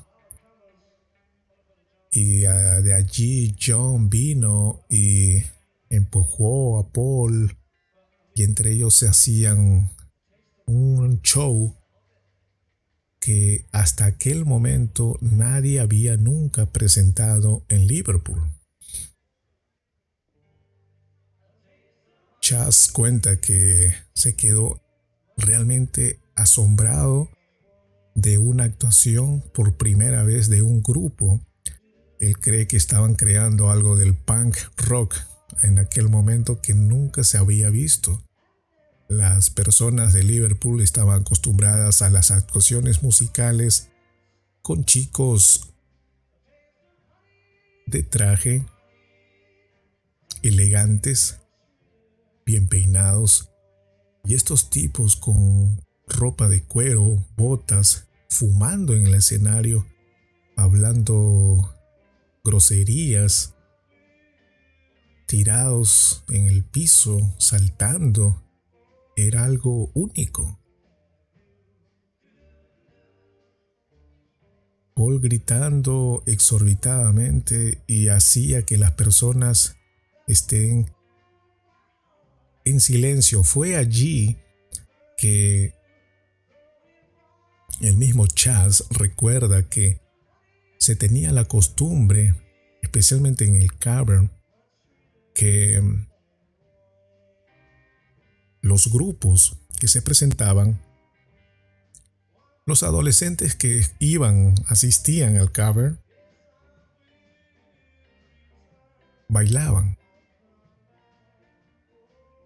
Y 2.12 2.44
ah, 2.44 2.80
de 2.80 2.94
allí 2.94 3.54
John 3.60 4.08
vino 4.08 4.84
y 4.88 5.42
empujó 5.90 6.78
a 6.78 6.88
Paul 6.90 7.58
y 8.34 8.44
entre 8.44 8.72
ellos 8.72 8.94
se 8.94 9.08
hacían 9.08 9.90
un 10.66 11.20
show 11.22 11.76
que 13.18 13.66
hasta 13.72 14.06
aquel 14.06 14.44
momento 14.44 15.18
nadie 15.20 15.80
había 15.80 16.16
nunca 16.16 16.66
presentado 16.66 17.64
en 17.68 17.86
Liverpool. 17.86 18.40
Chas 22.40 22.88
cuenta 22.92 23.40
que 23.40 23.92
se 24.14 24.36
quedó 24.36 24.85
realmente 25.36 26.20
asombrado 26.34 27.28
de 28.14 28.38
una 28.38 28.64
actuación 28.64 29.42
por 29.52 29.76
primera 29.76 30.22
vez 30.22 30.48
de 30.48 30.62
un 30.62 30.82
grupo. 30.82 31.40
Él 32.18 32.38
cree 32.38 32.66
que 32.66 32.76
estaban 32.76 33.14
creando 33.14 33.70
algo 33.70 33.96
del 33.96 34.14
punk 34.14 34.56
rock 34.76 35.16
en 35.62 35.78
aquel 35.78 36.08
momento 36.08 36.60
que 36.60 36.74
nunca 36.74 37.24
se 37.24 37.38
había 37.38 37.70
visto. 37.70 38.22
Las 39.08 39.50
personas 39.50 40.12
de 40.12 40.24
Liverpool 40.24 40.80
estaban 40.80 41.20
acostumbradas 41.20 42.02
a 42.02 42.10
las 42.10 42.30
actuaciones 42.30 43.02
musicales 43.02 43.90
con 44.62 44.84
chicos 44.84 45.74
de 47.86 48.02
traje, 48.02 48.66
elegantes, 50.42 51.38
bien 52.44 52.66
peinados, 52.66 53.50
y 54.26 54.34
estos 54.34 54.70
tipos 54.70 55.14
con 55.16 55.80
ropa 56.08 56.48
de 56.48 56.64
cuero, 56.64 57.24
botas, 57.36 58.08
fumando 58.28 58.94
en 58.94 59.06
el 59.06 59.14
escenario, 59.14 59.86
hablando 60.56 61.72
groserías, 62.42 63.54
tirados 65.26 66.24
en 66.28 66.48
el 66.48 66.64
piso, 66.64 67.34
saltando, 67.38 68.42
era 69.16 69.44
algo 69.44 69.90
único. 69.94 70.58
Paul 74.94 75.20
gritando 75.20 76.22
exorbitadamente 76.26 77.84
y 77.86 78.08
hacía 78.08 78.64
que 78.64 78.78
las 78.78 78.92
personas 78.92 79.76
estén 80.26 80.95
en 82.66 82.80
silencio. 82.80 83.44
Fue 83.44 83.76
allí 83.76 84.36
que 85.16 85.72
el 87.80 87.96
mismo 87.96 88.26
Chaz 88.26 88.84
recuerda 88.90 89.68
que 89.68 90.00
se 90.78 90.96
tenía 90.96 91.32
la 91.32 91.44
costumbre, 91.46 92.34
especialmente 92.82 93.44
en 93.44 93.54
el 93.54 93.76
cavern, 93.78 94.30
que 95.34 95.80
los 98.60 98.92
grupos 98.92 99.58
que 99.78 99.88
se 99.88 100.02
presentaban, 100.02 100.82
los 102.66 102.82
adolescentes 102.82 103.54
que 103.54 103.86
iban, 104.00 104.54
asistían 104.66 105.36
al 105.36 105.52
cover, 105.52 105.98
bailaban. 109.28 109.98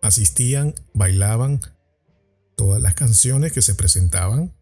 Asistían, 0.03 0.75
bailaban 0.95 1.61
todas 2.57 2.81
las 2.81 2.95
canciones 2.95 3.53
que 3.53 3.63
se 3.63 3.75
presentaban. 3.75 4.55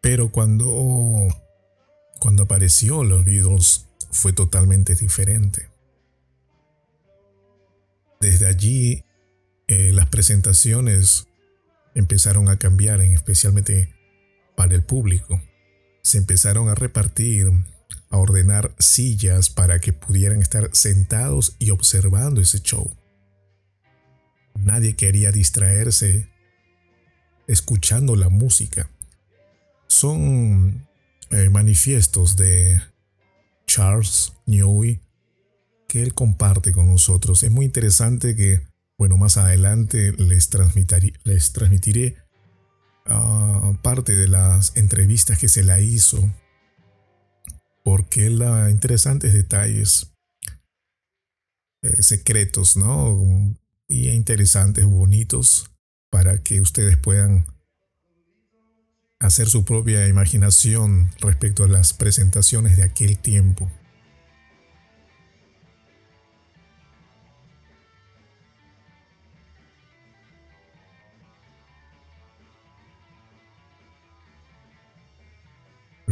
Pero 0.00 0.32
cuando 0.32 1.28
cuando 2.22 2.44
apareció 2.44 3.02
los 3.02 3.24
Beatles 3.24 3.86
fue 4.12 4.32
totalmente 4.32 4.94
diferente. 4.94 5.70
Desde 8.20 8.46
allí 8.46 9.04
eh, 9.66 9.90
las 9.92 10.08
presentaciones 10.08 11.26
empezaron 11.96 12.48
a 12.48 12.58
cambiar, 12.58 13.00
especialmente 13.00 13.92
para 14.56 14.76
el 14.76 14.84
público. 14.84 15.42
Se 16.02 16.18
empezaron 16.18 16.68
a 16.68 16.76
repartir, 16.76 17.50
a 18.12 18.18
ordenar 18.18 18.74
sillas 18.78 19.50
para 19.50 19.80
que 19.80 19.92
pudieran 19.92 20.40
estar 20.40 20.68
sentados 20.72 21.56
y 21.58 21.70
observando 21.70 22.42
ese 22.42 22.60
show. 22.60 22.94
Nadie 24.54 24.94
quería 24.94 25.32
distraerse 25.32 26.28
escuchando 27.48 28.14
la 28.14 28.28
música. 28.28 28.90
Son 29.86 30.86
eh, 31.30 31.48
manifiestos 31.48 32.36
de 32.36 32.82
Charles 33.66 34.34
Newey 34.44 35.00
que 35.88 36.02
él 36.02 36.12
comparte 36.14 36.70
con 36.72 36.88
nosotros. 36.88 37.42
Es 37.42 37.50
muy 37.50 37.64
interesante 37.64 38.36
que, 38.36 38.60
bueno, 38.98 39.16
más 39.16 39.38
adelante 39.38 40.12
les, 40.12 40.50
transmitiré, 40.50 42.16
ah, 43.06 43.72
parte 43.82 44.12
de 44.12 44.28
las 44.28 44.76
entrevistas 44.76 45.38
que 45.38 45.48
se 45.48 45.62
la 45.62 45.80
hizo, 45.80 46.30
porque 47.82 48.26
él 48.26 48.38
da 48.38 48.70
interesantes 48.70 49.32
detalles, 49.32 50.12
eh, 51.82 52.02
secretos, 52.02 52.76
¿no? 52.76 53.56
Y 53.88 54.08
interesantes, 54.10 54.84
bonitos, 54.84 55.70
para 56.10 56.42
que 56.42 56.60
ustedes 56.60 56.96
puedan 56.96 57.46
hacer 59.18 59.48
su 59.48 59.64
propia 59.64 60.08
imaginación 60.08 61.10
respecto 61.20 61.64
a 61.64 61.68
las 61.68 61.92
presentaciones 61.92 62.76
de 62.76 62.84
aquel 62.84 63.18
tiempo. 63.18 63.70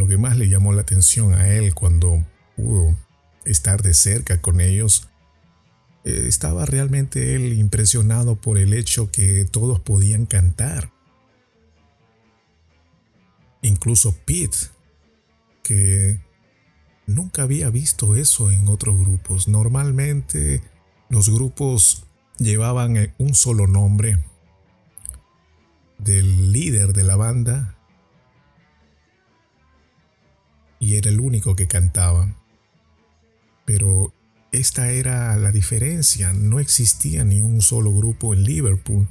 Lo 0.00 0.06
que 0.06 0.16
más 0.16 0.38
le 0.38 0.48
llamó 0.48 0.72
la 0.72 0.80
atención 0.80 1.34
a 1.34 1.52
él 1.52 1.74
cuando 1.74 2.24
pudo 2.56 2.96
estar 3.44 3.82
de 3.82 3.92
cerca 3.92 4.40
con 4.40 4.62
ellos, 4.62 5.10
eh, 6.06 6.24
estaba 6.26 6.64
realmente 6.64 7.34
él 7.34 7.52
impresionado 7.52 8.36
por 8.36 8.56
el 8.56 8.72
hecho 8.72 9.10
que 9.10 9.44
todos 9.44 9.78
podían 9.78 10.24
cantar. 10.24 10.90
Incluso 13.60 14.16
Pete, 14.24 14.56
que 15.62 16.18
nunca 17.06 17.42
había 17.42 17.68
visto 17.68 18.16
eso 18.16 18.50
en 18.50 18.68
otros 18.68 18.98
grupos. 18.98 19.48
Normalmente 19.48 20.62
los 21.10 21.28
grupos 21.28 22.04
llevaban 22.38 23.12
un 23.18 23.34
solo 23.34 23.66
nombre 23.66 24.18
del 25.98 26.52
líder 26.52 26.94
de 26.94 27.04
la 27.04 27.16
banda 27.16 27.76
y 30.80 30.96
era 30.96 31.10
el 31.10 31.20
único 31.20 31.54
que 31.54 31.68
cantaba. 31.68 32.34
Pero 33.64 34.12
esta 34.50 34.90
era 34.90 35.36
la 35.36 35.52
diferencia, 35.52 36.32
no 36.32 36.58
existía 36.58 37.22
ni 37.22 37.40
un 37.40 37.62
solo 37.62 37.94
grupo 37.94 38.34
en 38.34 38.42
Liverpool. 38.42 39.06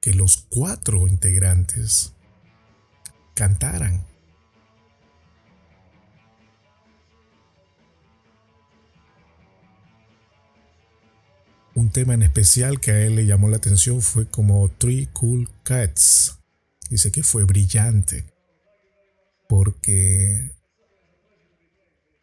Que 0.00 0.14
los 0.14 0.46
cuatro 0.48 1.08
integrantes 1.08 2.14
cantaran. 3.34 4.06
Un 11.74 11.90
tema 11.90 12.14
en 12.14 12.22
especial 12.22 12.78
que 12.78 12.92
a 12.92 13.00
él 13.02 13.16
le 13.16 13.26
llamó 13.26 13.48
la 13.48 13.56
atención 13.56 14.00
fue 14.00 14.28
como 14.28 14.68
Three 14.68 15.08
Cool 15.12 15.50
Cats. 15.64 16.38
Dice 16.88 17.10
que 17.10 17.24
fue 17.24 17.42
brillante 17.42 18.33
porque 19.48 20.54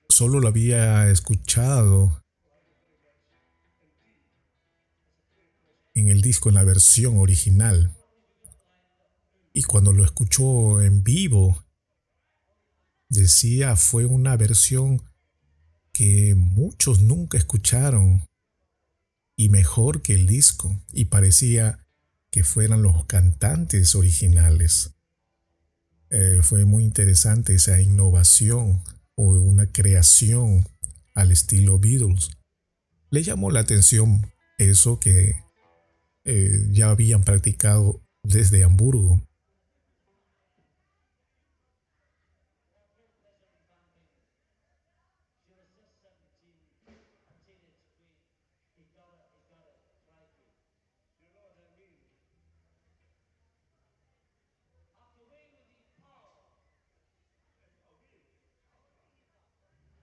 solo 0.09 0.39
lo 0.39 0.47
había 0.47 1.09
escuchado 1.09 2.21
en 5.93 6.09
el 6.09 6.21
disco 6.21 6.49
en 6.49 6.55
la 6.55 6.63
versión 6.63 7.17
original. 7.17 7.95
Y 9.53 9.63
cuando 9.63 9.93
lo 9.93 10.03
escuchó 10.05 10.81
en 10.81 11.03
vivo, 11.03 11.65
decía 13.09 13.75
fue 13.75 14.05
una 14.05 14.37
versión 14.37 15.03
que 15.91 16.35
muchos 16.35 17.01
nunca 17.01 17.37
escucharon 17.37 18.25
y 19.35 19.49
mejor 19.49 20.01
que 20.01 20.13
el 20.13 20.27
disco 20.27 20.79
y 20.93 21.05
parecía 21.05 21.85
que 22.31 22.43
fueran 22.43 22.81
los 22.81 23.05
cantantes 23.05 23.95
originales. 23.95 24.95
Eh, 26.11 26.39
fue 26.43 26.65
muy 26.65 26.83
interesante 26.83 27.55
esa 27.55 27.81
innovación 27.81 28.83
o 29.15 29.29
una 29.29 29.65
creación 29.71 30.67
al 31.13 31.31
estilo 31.31 31.79
Beatles. 31.79 32.31
Le 33.09 33.23
llamó 33.23 33.49
la 33.49 33.61
atención 33.61 34.29
eso 34.57 34.99
que 34.99 35.35
eh, 36.25 36.67
ya 36.71 36.89
habían 36.89 37.23
practicado 37.23 38.01
desde 38.23 38.63
Hamburgo 38.63 39.21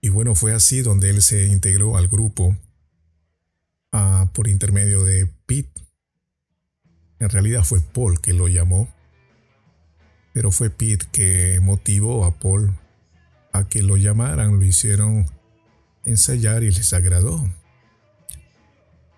Y 0.09 0.11
bueno, 0.11 0.35
fue 0.35 0.55
así 0.55 0.81
donde 0.81 1.11
él 1.11 1.21
se 1.21 1.49
integró 1.49 1.99
al 1.99 2.09
grupo 2.09 2.57
ah, 3.93 4.31
por 4.33 4.49
intermedio 4.49 5.05
de 5.05 5.27
Pete. 5.45 5.83
En 7.19 7.29
realidad 7.29 7.63
fue 7.63 7.81
Paul 7.81 8.19
que 8.19 8.33
lo 8.33 8.49
llamó, 8.49 8.89
pero 10.33 10.51
fue 10.51 10.71
Pete 10.71 11.05
que 11.13 11.61
motivó 11.61 12.25
a 12.25 12.39
Paul 12.39 12.75
a 13.53 13.69
que 13.69 13.83
lo 13.83 13.99
llamaran, 13.99 14.59
lo 14.59 14.65
hicieron 14.65 15.27
ensayar 16.07 16.63
y 16.63 16.71
les 16.71 16.95
agradó. 16.95 17.47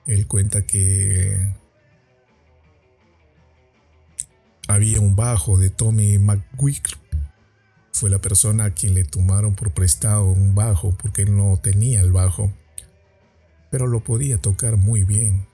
Él 0.09 0.26
cuenta 0.26 0.66
que 0.66 1.55
había 4.66 4.99
un 4.99 5.14
bajo 5.14 5.57
de 5.57 5.70
Tommy 5.70 6.18
McGuick 6.18 6.99
fue 8.01 8.09
la 8.09 8.22
persona 8.22 8.64
a 8.64 8.70
quien 8.70 8.94
le 8.94 9.05
tomaron 9.05 9.55
por 9.55 9.72
prestado 9.72 10.24
un 10.24 10.55
bajo 10.55 10.96
porque 10.96 11.20
él 11.20 11.36
no 11.36 11.61
tenía 11.62 12.01
el 12.01 12.12
bajo, 12.12 12.51
pero 13.70 13.86
lo 13.86 14.03
podía 14.03 14.38
tocar 14.38 14.78
muy 14.78 15.05
bien, 15.05 15.46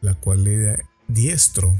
la 0.00 0.14
cual 0.14 0.46
era 0.46 0.78
diestro. 1.08 1.74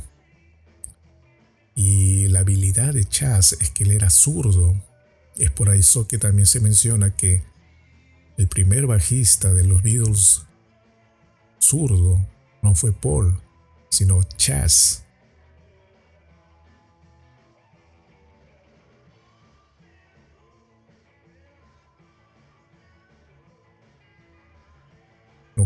Y 1.76 2.26
la 2.26 2.40
habilidad 2.40 2.94
de 2.94 3.04
Chas 3.04 3.52
es 3.60 3.70
que 3.70 3.84
él 3.84 3.92
era 3.92 4.10
zurdo. 4.10 4.74
Es 5.36 5.52
por 5.52 5.72
eso 5.72 6.08
que 6.08 6.18
también 6.18 6.46
se 6.46 6.58
menciona 6.58 7.14
que 7.14 7.44
el 8.38 8.48
primer 8.48 8.88
bajista 8.88 9.54
de 9.54 9.62
los 9.62 9.84
Beatles 9.84 10.46
zurdo 11.60 12.26
no 12.60 12.74
fue 12.74 12.90
Paul, 12.90 13.40
sino 13.88 14.24
Chas. 14.36 15.05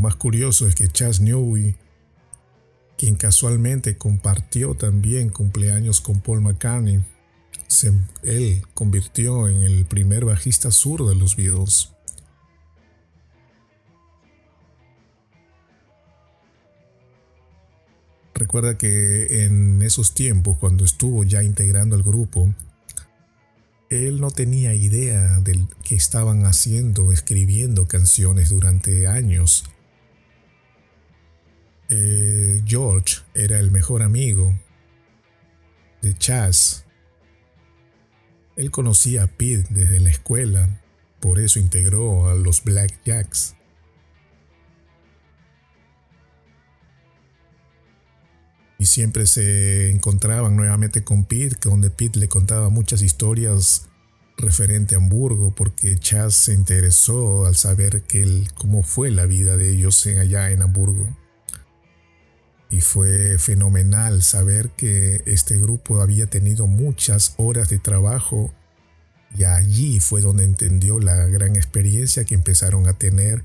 Más 0.01 0.17
curioso 0.17 0.67
es 0.67 0.75
que 0.75 0.89
Chas 0.89 1.21
Newey, 1.21 1.77
quien 2.97 3.15
casualmente 3.17 3.97
compartió 3.97 4.75
también 4.75 5.29
cumpleaños 5.29 6.01
con 6.01 6.21
Paul 6.21 6.41
McCartney, 6.41 7.01
se, 7.67 7.93
él 8.23 8.63
convirtió 8.75 9.49
en 9.49 9.59
el 9.59 9.85
primer 9.85 10.25
bajista 10.25 10.71
sur 10.71 11.07
de 11.07 11.15
los 11.15 11.37
Beatles. 11.37 11.91
Recuerda 18.35 18.79
que 18.79 19.45
en 19.45 19.83
esos 19.83 20.15
tiempos, 20.15 20.57
cuando 20.57 20.85
estuvo 20.85 21.25
ya 21.25 21.43
integrando 21.43 21.95
el 21.95 22.03
grupo, 22.03 22.55
él 23.91 24.21
no 24.21 24.31
tenía 24.31 24.73
idea 24.73 25.41
de 25.41 25.67
que 25.83 25.95
estaban 25.95 26.47
haciendo, 26.47 27.13
escribiendo 27.13 27.87
canciones 27.87 28.49
durante 28.49 29.07
años 29.07 29.65
eh, 31.93 32.63
George 32.65 33.17
era 33.35 33.59
el 33.59 33.73
mejor 33.73 34.03
amigo 34.03 34.55
de 36.03 36.17
Chas. 36.17 36.85
Él 38.57 38.71
conocía 38.71 39.25
a 39.25 39.27
Pete 39.27 39.67
desde 39.71 39.99
la 39.99 40.11
escuela, 40.11 40.81
por 41.19 41.41
eso 41.41 41.59
integró 41.59 42.29
a 42.29 42.35
los 42.35 42.63
Black 42.63 43.01
Jacks. 43.05 43.57
Y 48.79 48.87
siempre 48.87 49.27
se 49.27 49.91
encontraban 49.91 50.57
nuevamente 50.57 51.03
con 51.03 51.25
Pete, 51.25 51.69
donde 51.69 51.91
Pete 51.91 52.21
le 52.21 52.29
contaba 52.29 52.71
muchas 52.71 53.03
historias 53.03 53.89
referente 54.39 54.95
a 54.95 54.99
Hamburgo, 54.99 55.55
porque 55.55 55.99
Chas 55.99 56.35
se 56.35 56.55
interesó 56.55 57.47
al 57.47 57.57
saber 57.57 58.05
cómo 58.55 58.85
fue 58.85 59.11
la 59.11 59.27
vida 59.27 59.57
de 59.57 59.71
ellos 59.71 60.07
allá 60.07 60.51
en 60.51 60.63
Hamburgo. 60.63 61.09
Y 62.71 62.81
fue 62.83 63.39
fenomenal 63.39 64.23
saber 64.23 64.71
que 64.71 65.23
este 65.27 65.59
grupo 65.59 66.01
había 66.01 66.27
tenido 66.27 66.67
muchas 66.67 67.35
horas 67.37 67.69
de 67.69 67.79
trabajo 67.79 68.55
y 69.37 69.45
allí 69.45 70.01
fue 70.01 70.21
donde 70.21 70.45
entendió 70.45 70.99
la 70.99 71.27
gran 71.27 71.57
experiencia 71.57 72.25
que 72.25 72.35
empezaron 72.35 72.87
a 72.89 72.95
tener 72.95 73.45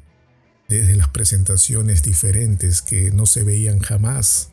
desde 0.67 0.95
las 0.95 1.09
presentaciones 1.09 2.03
diferentes 2.03 2.81
que 2.81 3.11
no 3.11 3.25
se 3.25 3.43
veían 3.43 3.79
jamás 3.79 4.51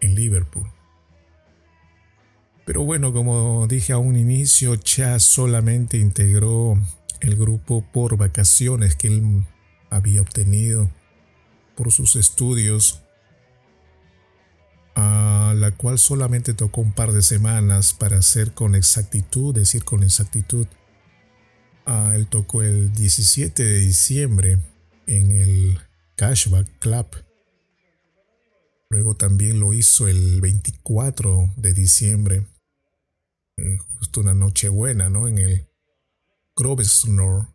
en 0.00 0.14
Liverpool. 0.14 0.70
Pero 2.66 2.82
bueno, 2.84 3.12
como 3.12 3.66
dije 3.68 3.92
a 3.92 3.98
un 3.98 4.16
inicio, 4.16 4.76
Chas 4.76 5.22
solamente 5.22 5.98
integró 5.98 6.78
el 7.20 7.36
grupo 7.36 7.84
por 7.92 8.16
vacaciones 8.16 8.96
que 8.96 9.08
él 9.08 9.46
había 9.88 10.20
obtenido 10.20 10.90
por 11.76 11.92
sus 11.92 12.16
estudios, 12.16 13.02
a 14.94 15.54
la 15.56 15.70
cual 15.72 15.98
solamente 15.98 16.54
tocó 16.54 16.80
un 16.80 16.92
par 16.92 17.12
de 17.12 17.22
semanas 17.22 17.92
para 17.92 18.18
hacer 18.18 18.52
con 18.52 18.74
exactitud, 18.74 19.54
decir 19.54 19.84
con 19.84 20.02
exactitud. 20.02 20.66
él 22.14 22.26
tocó 22.26 22.62
el 22.62 22.92
17 22.92 23.62
de 23.62 23.78
diciembre 23.78 24.58
en 25.06 25.32
el 25.32 25.78
Cashback 26.16 26.78
Club. 26.78 27.06
Luego 28.88 29.14
también 29.14 29.60
lo 29.60 29.72
hizo 29.72 30.08
el 30.08 30.40
24 30.40 31.52
de 31.56 31.72
diciembre, 31.72 32.46
eh, 33.56 33.78
justo 33.98 34.20
una 34.20 34.34
noche 34.34 34.68
buena, 34.68 35.08
¿no? 35.08 35.28
En 35.28 35.38
el 35.38 35.68
Grosvenor 36.56 37.48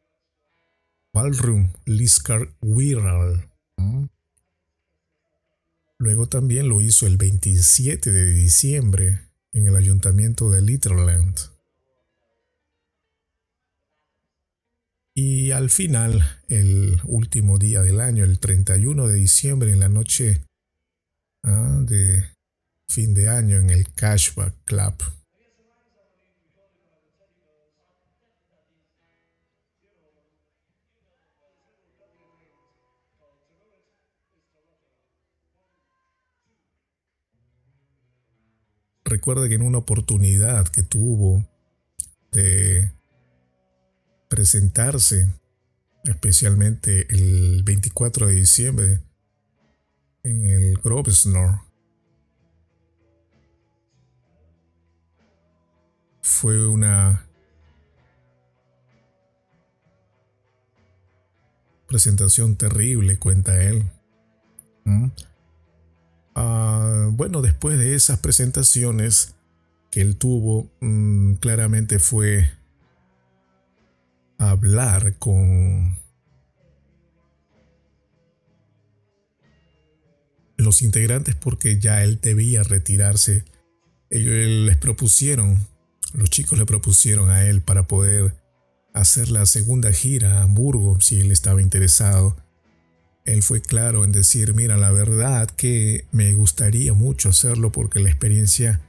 Ballroom 1.13 1.74
Liscar 1.86 2.53
Wirral. 2.61 3.51
Luego 5.98 6.28
también 6.28 6.68
lo 6.68 6.82
hizo 6.82 7.06
el 7.06 7.18
27 7.18 8.12
de 8.12 8.34
diciembre 8.34 9.20
en 9.52 9.68
el 9.68 9.76
ayuntamiento 9.76 10.50
de 10.50 10.62
Litterland. 10.62 11.38
Y 15.14 15.52
al 15.52 15.70
final, 15.70 16.24
el 16.48 17.00
último 17.04 17.60
día 17.60 17.82
del 17.82 18.00
año, 18.00 18.24
el 18.24 18.40
31 18.40 19.08
de 19.08 19.16
diciembre, 19.16 19.72
en 19.72 19.80
la 19.80 19.90
noche 19.90 20.42
ah, 21.44 21.80
de 21.84 22.24
fin 22.88 23.14
de 23.14 23.30
año, 23.30 23.58
en 23.58 23.70
el 23.70 23.94
Cashback 23.94 24.56
Club. 24.64 25.20
Recuerda 39.12 39.49
que 39.49 39.55
en 39.55 39.62
una 39.64 39.80
oportunidad 39.80 40.70
que 40.70 40.84
tuvo 40.84 41.45
de 42.32 42.93
presentarse 44.30 45.28
especialmente 46.05 47.14
el 47.14 47.62
24 47.64 48.28
de 48.28 48.36
diciembre 48.36 49.01
en 50.24 50.45
el 50.45 50.78
Grosvenor. 50.78 51.59
Fue 56.22 56.66
una 56.66 57.28
presentación 61.86 62.55
terrible, 62.55 63.20
cuenta 63.20 63.62
él. 63.62 63.91
Ah, 66.36 67.10
bueno, 67.12 67.42
después 67.42 67.78
de 67.78 67.96
esas 67.96 68.20
presentaciones 68.20 69.36
que 69.92 70.02
él 70.02 70.16
tuvo, 70.16 70.70
mm, 70.80 71.36
claramente 71.36 72.00
fue 72.00 72.50
hablar 74.38 75.16
con 75.20 75.98
los 80.58 80.82
integrantes 80.82 81.36
porque 81.36 81.80
ya 81.80 82.04
él 82.04 82.20
debía 82.22 82.64
retirarse. 82.64 83.44
Ellos 84.10 84.34
les 84.66 84.78
propusieron, 84.78 85.68
los 86.14 86.30
chicos 86.30 86.58
le 86.58 86.66
propusieron 86.66 87.30
a 87.30 87.44
él 87.46 87.62
para 87.62 87.88
poder 87.88 88.36
hacer 88.94 89.30
la 89.30 89.46
segunda 89.46 89.92
gira 89.92 90.40
a 90.40 90.44
Hamburgo 90.44 91.00
si 91.02 91.22
él 91.22 91.32
estaba 91.32 91.62
interesado. 91.62 92.36
Él 93.26 93.43
fue 93.43 93.61
claro 93.61 94.03
en 94.03 94.11
decir, 94.11 94.53
mira, 94.55 94.78
la 94.78 94.91
verdad 94.91 95.49
que 95.49 96.05
me 96.11 96.34
gustaría 96.34 96.93
mucho 96.93 97.30
hacerlo 97.30 97.72
porque 97.72 97.99
la 97.99 98.09
experiencia 98.09 98.82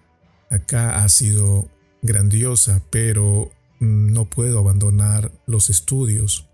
acá 0.51 1.03
ha 1.03 1.09
sido 1.09 1.69
grandiosa, 2.03 2.83
pero 2.91 3.53
mm, 3.81 4.13
no 4.13 4.25
puedo 4.27 4.59
abandonar 4.59 5.33
los 5.47 5.71
estudios. 5.71 6.49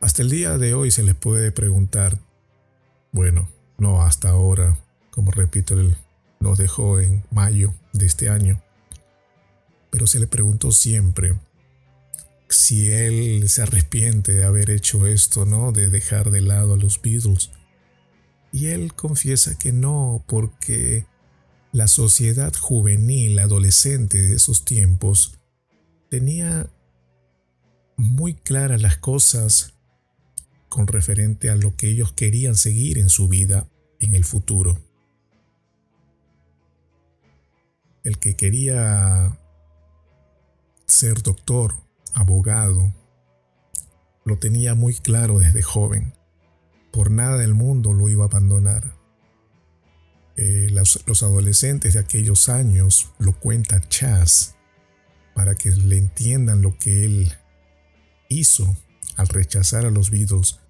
Hasta 0.00 0.22
el 0.22 0.30
día 0.30 0.56
de 0.58 0.74
hoy 0.74 0.90
se 0.90 1.02
les 1.02 1.14
puede 1.14 1.52
preguntar, 1.52 2.18
bueno, 3.12 3.48
no 3.78 4.02
hasta 4.02 4.30
ahora, 4.30 4.78
como 5.10 5.30
repito, 5.30 5.78
él 5.78 5.96
nos 6.40 6.58
dejó 6.58 7.00
en 7.00 7.24
mayo 7.30 7.74
de 7.92 8.06
este 8.06 8.28
año, 8.30 8.62
pero 9.90 10.06
se 10.06 10.20
le 10.20 10.26
preguntó 10.26 10.72
siempre, 10.72 11.36
si 12.50 12.90
él 12.90 13.48
se 13.48 13.62
arrepiente 13.62 14.32
de 14.32 14.44
haber 14.44 14.70
hecho 14.70 15.06
esto, 15.06 15.46
¿no? 15.46 15.70
De 15.70 15.88
dejar 15.88 16.32
de 16.32 16.40
lado 16.40 16.74
a 16.74 16.76
los 16.76 17.00
Beatles. 17.00 17.52
Y 18.52 18.66
él 18.66 18.92
confiesa 18.94 19.56
que 19.56 19.72
no, 19.72 20.24
porque 20.26 21.06
la 21.70 21.86
sociedad 21.86 22.52
juvenil, 22.52 23.38
adolescente 23.38 24.20
de 24.20 24.34
esos 24.34 24.64
tiempos, 24.64 25.38
tenía 26.08 26.68
muy 27.96 28.34
claras 28.34 28.82
las 28.82 28.96
cosas 28.96 29.74
con 30.68 30.88
referente 30.88 31.50
a 31.50 31.56
lo 31.56 31.76
que 31.76 31.88
ellos 31.88 32.12
querían 32.12 32.56
seguir 32.56 32.98
en 32.98 33.10
su 33.10 33.28
vida 33.28 33.68
en 34.00 34.14
el 34.14 34.24
futuro. 34.24 34.82
El 38.02 38.18
que 38.18 38.34
quería 38.34 39.38
ser 40.86 41.22
doctor 41.22 41.89
abogado, 42.14 42.92
lo 44.24 44.38
tenía 44.38 44.74
muy 44.74 44.94
claro 44.94 45.38
desde 45.38 45.62
joven. 45.62 46.14
Por 46.92 47.10
nada 47.10 47.36
del 47.36 47.54
mundo 47.54 47.92
lo 47.92 48.08
iba 48.08 48.24
a 48.24 48.28
abandonar. 48.28 48.94
Eh, 50.36 50.68
los, 50.70 51.02
los, 51.06 51.22
adolescentes 51.22 51.94
de 51.94 52.00
aquellos 52.00 52.48
años 52.48 53.10
lo 53.18 53.38
cuenta 53.38 53.80
Chas 53.88 54.56
para 55.34 55.54
que 55.54 55.70
le 55.70 55.98
entiendan 55.98 56.62
lo 56.62 56.78
que 56.78 57.04
él 57.04 57.32
hizo 58.28 58.76
al 59.16 59.28
rechazar 59.28 59.84
a 59.84 59.90
los 59.90 60.10
Beatles. 60.10 60.60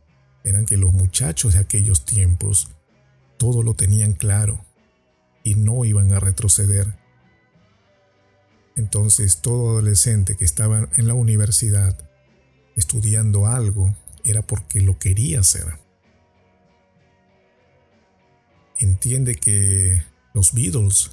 Eran 0.43 0.64
que 0.64 0.76
los 0.76 0.93
muchachos 0.93 1.55
de 1.55 1.61
aquellos 1.61 2.05
tiempos 2.05 2.70
todo 3.36 3.62
lo 3.62 3.74
tenían 3.74 4.14
claro 4.14 4.64
y 5.45 5.55
no 5.55 5.84
iban 5.84 6.12
a 6.12 6.20
retroceder. 6.20 6.99
Entonces 8.77 9.41
todo 9.41 9.71
adolescente 9.71 10.37
que 10.37 10.45
estaba 10.45 10.89
en 10.97 11.07
la 11.09 11.14
universidad 11.14 11.99
estudiando 12.77 13.47
algo 13.47 13.95
era 14.25 14.43
porque 14.43 14.81
lo 14.81 14.99
quería 14.99 15.41
hacer. 15.41 15.66
Entiende 18.79 19.35
que 19.35 20.03
los 20.33 20.55
Beatles, 20.55 21.11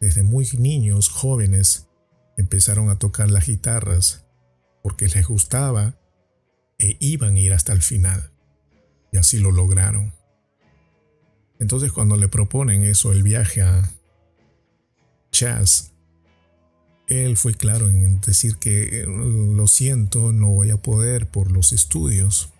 desde 0.00 0.22
muy 0.22 0.48
niños, 0.58 1.08
jóvenes, 1.08 1.88
empezaron 2.36 2.90
a 2.90 2.98
tocar 2.98 3.30
las 3.30 3.46
guitarras 3.46 4.24
porque 4.82 5.08
les 5.08 5.26
gustaba 5.26 5.98
e 6.78 6.96
iban 7.00 7.34
a 7.34 7.40
ir 7.40 7.52
hasta 7.52 7.72
el 7.72 7.82
final. 7.82 8.30
Y 9.10 9.16
así 9.16 9.38
lo 9.38 9.50
lograron. 9.50 10.14
Entonces 11.58 11.90
cuando 11.90 12.16
le 12.16 12.28
proponen 12.28 12.82
eso, 12.82 13.12
el 13.12 13.22
viaje 13.22 13.62
a 13.62 13.90
Chas, 15.32 15.95
él 17.06 17.36
fue 17.36 17.54
claro 17.54 17.88
en 17.88 18.20
decir 18.20 18.56
que 18.56 19.02
eh, 19.02 19.06
lo 19.06 19.66
siento, 19.68 20.32
no 20.32 20.48
voy 20.48 20.70
a 20.70 20.76
poder 20.76 21.26
por 21.28 21.50
los 21.52 21.72
estudios. 21.72 22.50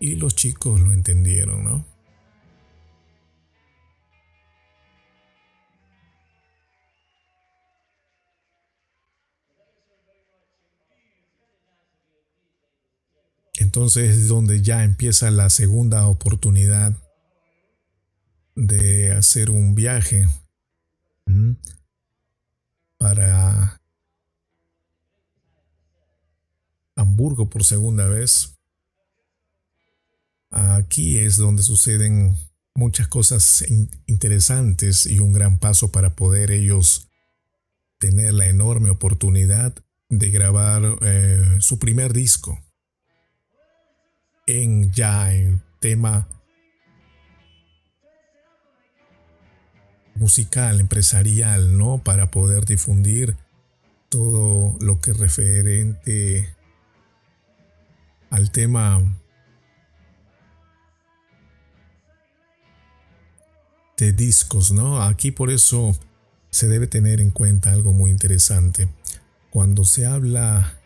Y 0.00 0.16
los 0.16 0.34
chicos 0.34 0.80
lo 0.80 0.92
entendieron, 0.92 1.64
¿no? 1.64 1.84
Entonces 13.58 14.16
es 14.16 14.28
donde 14.28 14.62
ya 14.62 14.82
empieza 14.84 15.30
la 15.30 15.48
segunda 15.50 16.06
oportunidad 16.06 16.96
de 18.56 19.12
hacer 19.12 19.50
un 19.50 19.74
viaje 19.74 20.26
para 23.00 23.80
Hamburgo 26.96 27.48
por 27.48 27.64
segunda 27.64 28.06
vez. 28.06 28.58
Aquí 30.50 31.16
es 31.16 31.38
donde 31.38 31.62
suceden 31.62 32.36
muchas 32.74 33.08
cosas 33.08 33.64
interesantes 34.06 35.06
y 35.06 35.18
un 35.18 35.32
gran 35.32 35.58
paso 35.58 35.90
para 35.90 36.14
poder 36.14 36.50
ellos 36.50 37.08
tener 37.98 38.34
la 38.34 38.46
enorme 38.46 38.90
oportunidad 38.90 39.74
de 40.10 40.30
grabar 40.30 40.98
eh, 41.00 41.56
su 41.60 41.78
primer 41.78 42.12
disco 42.12 42.60
en 44.46 44.92
ya 44.92 45.32
en 45.32 45.62
tema 45.80 46.28
musical, 50.20 50.80
empresarial, 50.80 51.76
¿no? 51.76 52.04
Para 52.04 52.30
poder 52.30 52.66
difundir 52.66 53.36
todo 54.10 54.76
lo 54.80 55.00
que 55.00 55.12
es 55.12 55.16
referente 55.16 56.54
al 58.28 58.50
tema 58.52 59.02
de 63.96 64.12
discos, 64.12 64.72
¿no? 64.72 65.02
Aquí 65.02 65.30
por 65.30 65.50
eso 65.50 65.98
se 66.50 66.68
debe 66.68 66.86
tener 66.86 67.22
en 67.22 67.30
cuenta 67.30 67.72
algo 67.72 67.94
muy 67.94 68.10
interesante. 68.10 68.88
Cuando 69.48 69.84
se 69.84 70.04
habla 70.04 70.78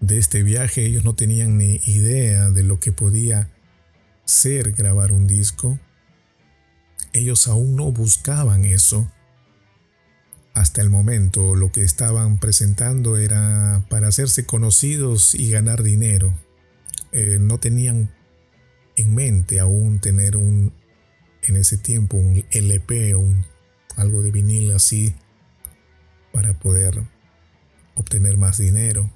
de 0.00 0.18
este 0.18 0.42
viaje, 0.42 0.86
ellos 0.86 1.04
no 1.04 1.14
tenían 1.14 1.56
ni 1.56 1.80
idea 1.86 2.50
de 2.50 2.64
lo 2.64 2.80
que 2.80 2.90
podía 2.90 3.48
ser 4.28 4.72
grabar 4.72 5.10
un 5.10 5.26
disco. 5.26 5.78
Ellos 7.12 7.48
aún 7.48 7.76
no 7.76 7.90
buscaban 7.90 8.66
eso. 8.66 9.10
Hasta 10.52 10.82
el 10.82 10.90
momento 10.90 11.54
lo 11.54 11.72
que 11.72 11.82
estaban 11.82 12.38
presentando 12.38 13.16
era 13.16 13.84
para 13.88 14.08
hacerse 14.08 14.44
conocidos 14.44 15.34
y 15.34 15.50
ganar 15.50 15.82
dinero. 15.82 16.34
Eh, 17.12 17.38
no 17.40 17.58
tenían 17.58 18.14
en 18.96 19.14
mente 19.14 19.60
aún 19.60 19.98
tener 20.00 20.36
un, 20.36 20.74
en 21.42 21.56
ese 21.56 21.78
tiempo, 21.78 22.18
un 22.18 22.44
LP 22.50 23.14
o 23.14 23.20
un, 23.20 23.46
algo 23.96 24.20
de 24.20 24.30
vinil 24.30 24.72
así 24.72 25.14
para 26.32 26.58
poder 26.58 27.02
obtener 27.94 28.36
más 28.36 28.58
dinero. 28.58 29.10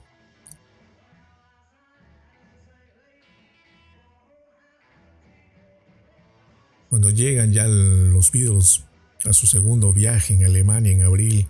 Cuando 6.93 7.09
llegan 7.09 7.55
ya 7.55 7.67
los 7.67 8.33
Beatles 8.33 8.85
a 9.25 9.33
su 9.33 9.47
segundo 9.47 9.95
viaje 9.95 10.35
en 10.35 10.45
Alemania 10.45 10.93
en 10.93 11.01
abril 11.01 11.49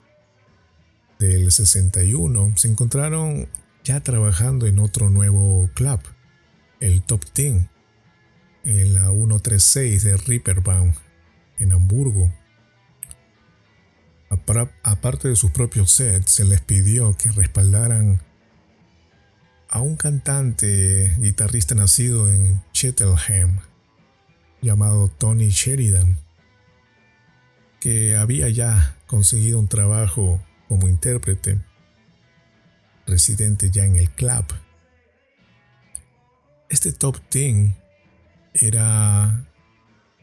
del 1.19 1.51
61, 1.51 2.53
se 2.57 2.69
encontraron 2.69 3.49
ya 3.83 3.99
trabajando 3.99 4.69
en 4.69 4.79
otro 4.79 5.11
nuevo 5.11 5.69
club, 5.75 5.99
el 6.79 7.03
Top 7.03 7.25
Ten, 7.33 7.69
en 8.63 8.95
la 8.95 9.11
136 9.11 10.05
de 10.05 10.17
Ripperbaum, 10.17 10.93
en 11.59 11.73
Hamburgo. 11.73 12.33
Aparte 14.85 15.27
de 15.27 15.35
sus 15.35 15.51
propios 15.51 15.91
sets, 15.91 16.31
se 16.31 16.45
les 16.45 16.61
pidió 16.61 17.17
que 17.17 17.33
respaldaran 17.33 18.23
a 19.69 19.81
un 19.81 19.97
cantante 19.97 21.17
guitarrista 21.19 21.75
nacido 21.75 22.33
en 22.33 22.63
Cheltenham 22.73 23.59
llamado 24.63 25.09
Tony 25.09 25.51
Sheridan, 25.51 26.19
que 27.81 28.17
había 28.17 28.49
ya 28.49 28.97
conseguido 29.07 29.59
un 29.59 29.69
trabajo 29.69 30.41
como 30.69 30.89
intérprete, 30.89 31.61
residente 33.07 33.71
ya 33.71 33.85
en 33.85 33.97
el 33.97 34.09
club. 34.11 34.47
Este 36.69 36.93
Top 36.93 37.19
Ten 37.29 37.75
era 38.55 39.45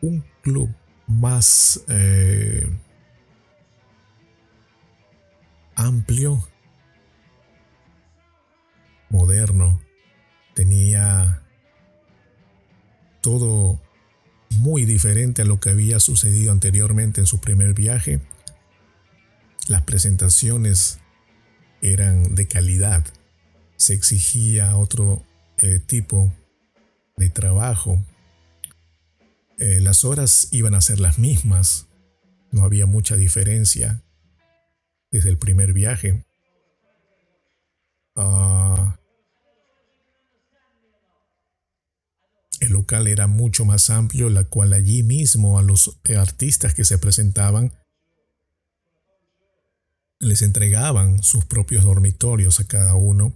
un 0.01 0.25
club 0.41 0.73
más 1.05 1.83
eh, 1.89 2.67
amplio, 5.75 6.47
moderno, 9.09 9.81
tenía 10.53 11.43
todo 13.21 13.81
muy 14.49 14.85
diferente 14.85 15.43
a 15.43 15.45
lo 15.45 15.59
que 15.59 15.69
había 15.69 15.99
sucedido 15.99 16.51
anteriormente 16.51 17.21
en 17.21 17.27
su 17.27 17.39
primer 17.39 17.73
viaje. 17.73 18.19
Las 19.67 19.83
presentaciones 19.83 20.99
eran 21.81 22.35
de 22.35 22.47
calidad. 22.47 23.05
Se 23.77 23.93
exigía 23.93 24.75
otro 24.75 25.23
eh, 25.57 25.79
tipo 25.79 26.33
de 27.17 27.29
trabajo. 27.29 28.03
Eh, 29.57 29.79
las 29.81 30.03
horas 30.03 30.47
iban 30.51 30.73
a 30.73 30.81
ser 30.81 30.99
las 30.99 31.19
mismas. 31.19 31.87
No 32.51 32.63
había 32.63 32.85
mucha 32.85 33.15
diferencia 33.15 34.01
desde 35.11 35.29
el 35.29 35.37
primer 35.37 35.73
viaje. 35.73 36.25
Ah, 38.15 38.98
el 42.59 42.73
local 42.73 43.07
era 43.07 43.27
mucho 43.27 43.65
más 43.65 43.89
amplio, 43.89 44.29
la 44.29 44.43
cual 44.43 44.73
allí 44.73 45.03
mismo 45.03 45.59
a 45.59 45.63
los 45.63 45.99
artistas 46.17 46.73
que 46.73 46.85
se 46.85 46.97
presentaban 46.97 47.73
les 50.19 50.41
entregaban 50.41 51.23
sus 51.23 51.45
propios 51.45 51.85
dormitorios 51.85 52.59
a 52.59 52.67
cada 52.67 52.95
uno, 52.95 53.33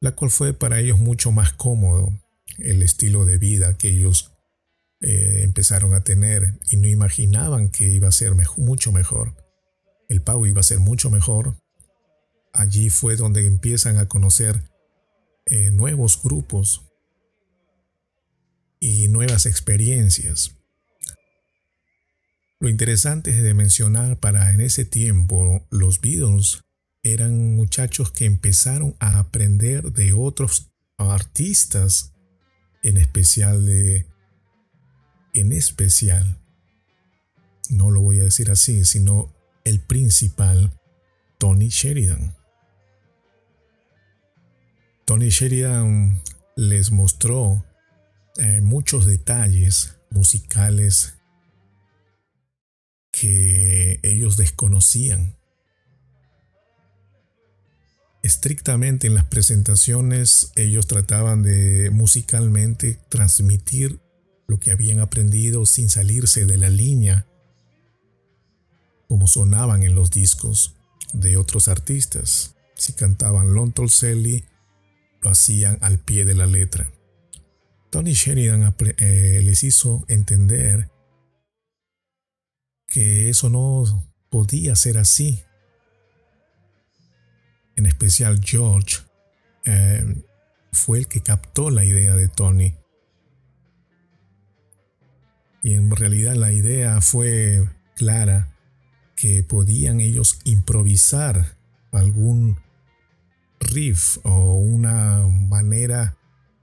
la 0.00 0.14
cual 0.14 0.30
fue 0.30 0.52
para 0.52 0.78
ellos 0.78 0.98
mucho 0.98 1.32
más 1.32 1.52
cómodo 1.52 2.12
el 2.58 2.82
estilo 2.82 3.24
de 3.24 3.38
vida 3.38 3.78
que 3.78 3.88
ellos 3.88 4.32
eh, 5.00 5.40
empezaron 5.42 5.94
a 5.94 6.04
tener 6.04 6.58
y 6.70 6.76
no 6.76 6.86
imaginaban 6.86 7.70
que 7.70 7.88
iba 7.88 8.08
a 8.08 8.12
ser 8.12 8.34
mucho 8.58 8.92
mejor 8.92 9.34
el 10.10 10.22
pago 10.22 10.44
iba 10.44 10.60
a 10.60 10.64
ser 10.64 10.80
mucho 10.80 11.08
mejor. 11.08 11.56
Allí 12.52 12.90
fue 12.90 13.14
donde 13.14 13.46
empiezan 13.46 13.96
a 13.96 14.08
conocer 14.08 14.68
eh, 15.46 15.70
nuevos 15.70 16.20
grupos 16.20 16.89
y 18.80 19.08
nuevas 19.08 19.46
experiencias. 19.46 20.56
Lo 22.58 22.68
interesante 22.68 23.30
es 23.30 23.42
de 23.42 23.54
mencionar 23.54 24.18
para 24.18 24.50
en 24.50 24.60
ese 24.60 24.84
tiempo 24.84 25.66
los 25.70 26.00
Beatles 26.00 26.62
eran 27.02 27.54
muchachos 27.54 28.10
que 28.10 28.24
empezaron 28.24 28.96
a 28.98 29.18
aprender 29.18 29.92
de 29.92 30.12
otros 30.12 30.70
artistas, 30.98 32.12
en 32.82 32.96
especial 32.96 33.64
de 33.64 34.06
en 35.32 35.52
especial 35.52 36.40
no 37.70 37.90
lo 37.90 38.00
voy 38.00 38.20
a 38.20 38.24
decir 38.24 38.50
así, 38.50 38.84
sino 38.84 39.32
el 39.64 39.80
principal, 39.80 40.72
Tony 41.38 41.68
Sheridan. 41.68 42.34
Tony 45.04 45.28
Sheridan 45.28 46.20
les 46.56 46.90
mostró 46.90 47.64
eh, 48.36 48.60
muchos 48.60 49.06
detalles 49.06 49.96
musicales 50.10 51.14
que 53.12 54.00
ellos 54.02 54.36
desconocían. 54.36 55.36
Estrictamente 58.22 59.06
en 59.06 59.14
las 59.14 59.24
presentaciones 59.24 60.52
ellos 60.54 60.86
trataban 60.86 61.42
de 61.42 61.90
musicalmente 61.90 62.98
transmitir 63.08 64.00
lo 64.46 64.60
que 64.60 64.72
habían 64.72 65.00
aprendido 65.00 65.64
sin 65.64 65.88
salirse 65.88 66.44
de 66.44 66.58
la 66.58 66.68
línea 66.68 67.26
como 69.08 69.26
sonaban 69.26 69.82
en 69.82 69.94
los 69.94 70.10
discos 70.10 70.76
de 71.12 71.36
otros 71.36 71.66
artistas. 71.66 72.54
Si 72.76 72.92
cantaban 72.92 73.54
Lon 73.54 73.72
Tolselli, 73.72 74.44
lo 75.20 75.30
hacían 75.30 75.78
al 75.80 75.98
pie 75.98 76.24
de 76.24 76.34
la 76.34 76.46
letra. 76.46 76.92
Tony 77.90 78.12
Sheridan 78.12 78.74
eh, 78.98 79.40
les 79.42 79.64
hizo 79.64 80.04
entender 80.06 80.90
que 82.86 83.28
eso 83.28 83.50
no 83.50 83.84
podía 84.28 84.76
ser 84.76 84.96
así. 84.96 85.42
En 87.74 87.86
especial 87.86 88.40
George 88.44 88.98
eh, 89.64 90.22
fue 90.72 91.00
el 91.00 91.08
que 91.08 91.22
captó 91.22 91.70
la 91.70 91.84
idea 91.84 92.14
de 92.14 92.28
Tony. 92.28 92.76
Y 95.62 95.74
en 95.74 95.90
realidad 95.90 96.36
la 96.36 96.52
idea 96.52 97.00
fue 97.00 97.68
clara 97.96 98.56
que 99.16 99.42
podían 99.42 100.00
ellos 100.00 100.38
improvisar 100.44 101.58
algún 101.90 102.58
riff 103.58 104.18
o 104.22 104.54
una 104.54 105.26
manera 105.26 106.16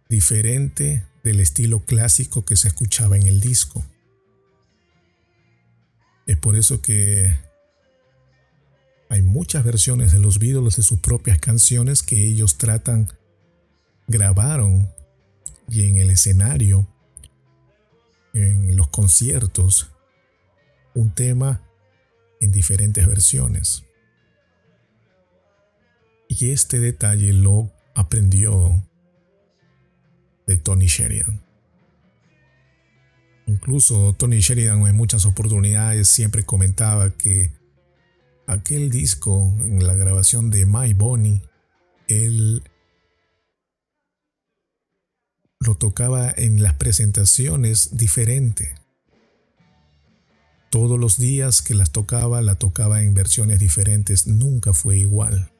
diferente 0.09 1.05
del 1.27 1.41
estilo 1.41 1.81
clásico 1.81 2.45
que 2.45 2.55
se 2.55 2.69
escuchaba 2.69 3.17
en 3.17 3.27
el 3.27 3.41
disco. 3.41 3.85
Es 6.25 6.37
por 6.37 6.55
eso 6.55 6.81
que 6.81 7.37
hay 9.09 9.21
muchas 9.21 9.65
versiones 9.65 10.13
de 10.13 10.19
los 10.19 10.39
Beatles 10.39 10.77
de 10.77 10.83
sus 10.83 10.99
propias 10.99 11.39
canciones 11.39 12.01
que 12.01 12.25
ellos 12.25 12.57
tratan, 12.57 13.11
grabaron 14.07 14.89
y 15.69 15.87
en 15.87 15.97
el 15.97 16.11
escenario, 16.11 16.87
en 18.33 18.77
los 18.77 18.87
conciertos, 18.87 19.89
un 20.93 21.13
tema 21.13 21.61
en 22.39 22.51
diferentes 22.51 23.05
versiones. 23.05 23.83
Y 26.29 26.51
este 26.51 26.79
detalle 26.79 27.33
lo 27.33 27.71
aprendió 27.95 28.81
de 30.47 30.57
Tony 30.57 30.87
Sheridan. 30.87 31.41
Incluso 33.45 34.13
Tony 34.17 34.39
Sheridan 34.39 34.85
en 34.87 34.95
muchas 34.95 35.25
oportunidades 35.25 36.07
siempre 36.07 36.43
comentaba 36.43 37.11
que 37.11 37.51
aquel 38.47 38.89
disco, 38.89 39.53
en 39.59 39.85
la 39.85 39.93
grabación 39.93 40.49
de 40.49 40.65
My 40.65 40.93
Bonnie, 40.93 41.41
él 42.07 42.63
lo 45.59 45.75
tocaba 45.75 46.33
en 46.35 46.63
las 46.63 46.73
presentaciones 46.73 47.95
diferente. 47.97 48.75
Todos 50.69 50.99
los 50.99 51.17
días 51.17 51.61
que 51.61 51.73
las 51.73 51.91
tocaba, 51.91 52.41
la 52.41 52.55
tocaba 52.55 53.01
en 53.01 53.13
versiones 53.13 53.59
diferentes, 53.59 54.27
nunca 54.27 54.73
fue 54.73 54.97
igual. 54.97 55.51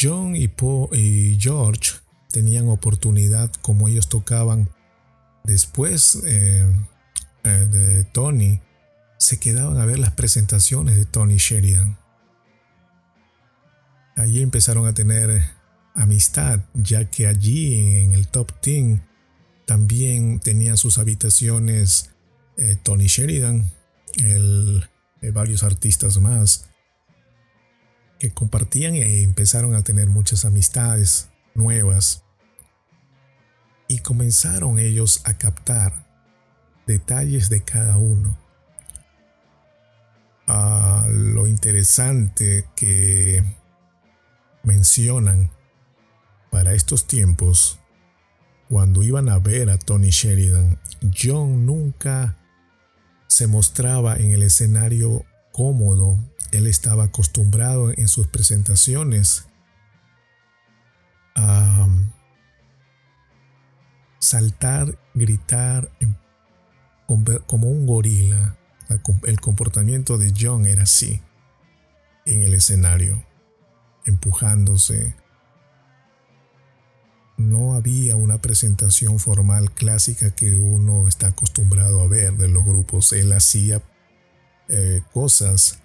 John 0.00 0.36
y, 0.36 0.50
y 0.92 1.38
George 1.40 1.92
tenían 2.30 2.68
oportunidad 2.68 3.50
como 3.62 3.88
ellos 3.88 4.08
tocaban 4.08 4.70
después 5.44 6.22
eh, 6.26 6.64
eh, 7.44 7.48
de 7.48 8.04
Tony, 8.04 8.60
se 9.18 9.40
quedaban 9.40 9.78
a 9.78 9.86
ver 9.86 9.98
las 9.98 10.12
presentaciones 10.12 10.96
de 10.96 11.04
Tony 11.04 11.38
Sheridan. 11.38 11.98
Allí 14.16 14.42
empezaron 14.42 14.86
a 14.86 14.94
tener 14.94 15.42
amistad, 15.94 16.60
ya 16.74 17.06
que 17.06 17.26
allí 17.26 17.96
en 18.00 18.12
el 18.12 18.28
top 18.28 18.52
10 18.62 19.00
también 19.64 20.40
tenían 20.40 20.76
sus 20.76 20.98
habitaciones 20.98 22.10
eh, 22.56 22.76
Tony 22.82 23.06
Sheridan, 23.06 23.70
varios 25.32 25.62
artistas 25.62 26.18
más 26.18 26.67
que 28.18 28.32
compartían 28.32 28.94
y 28.94 29.02
empezaron 29.22 29.74
a 29.74 29.82
tener 29.82 30.08
muchas 30.08 30.44
amistades 30.44 31.28
nuevas 31.54 32.24
y 33.86 34.00
comenzaron 34.00 34.78
ellos 34.78 35.22
a 35.24 35.38
captar 35.38 36.06
detalles 36.86 37.48
de 37.48 37.62
cada 37.62 37.96
uno. 37.96 38.36
a 40.46 41.02
ah, 41.02 41.08
lo 41.10 41.46
interesante 41.46 42.64
que 42.74 43.44
mencionan 44.62 45.50
para 46.50 46.72
estos 46.72 47.06
tiempos 47.06 47.78
cuando 48.68 49.02
iban 49.02 49.28
a 49.30 49.38
ver 49.38 49.70
a 49.70 49.78
Tony 49.78 50.10
Sheridan, 50.10 50.78
John 51.16 51.64
nunca 51.64 52.36
se 53.26 53.46
mostraba 53.46 54.16
en 54.16 54.32
el 54.32 54.42
escenario 54.42 55.24
cómodo. 55.52 56.18
Él 56.52 56.66
estaba 56.66 57.04
acostumbrado 57.04 57.90
en 57.90 58.08
sus 58.08 58.26
presentaciones 58.26 59.46
a 61.34 61.86
saltar, 64.18 64.98
gritar 65.14 65.90
como 67.46 67.70
un 67.70 67.86
gorila. 67.86 68.56
El 69.24 69.40
comportamiento 69.40 70.18
de 70.18 70.32
John 70.38 70.66
era 70.66 70.84
así 70.84 71.22
en 72.24 72.42
el 72.42 72.54
escenario, 72.54 73.24
empujándose. 74.04 75.14
No 77.36 77.74
había 77.74 78.16
una 78.16 78.38
presentación 78.40 79.18
formal 79.18 79.70
clásica 79.72 80.34
que 80.34 80.54
uno 80.54 81.06
está 81.06 81.28
acostumbrado 81.28 82.02
a 82.02 82.08
ver 82.08 82.34
de 82.36 82.48
los 82.48 82.64
grupos. 82.64 83.12
Él 83.12 83.32
hacía 83.32 83.82
eh, 84.68 85.02
cosas 85.12 85.78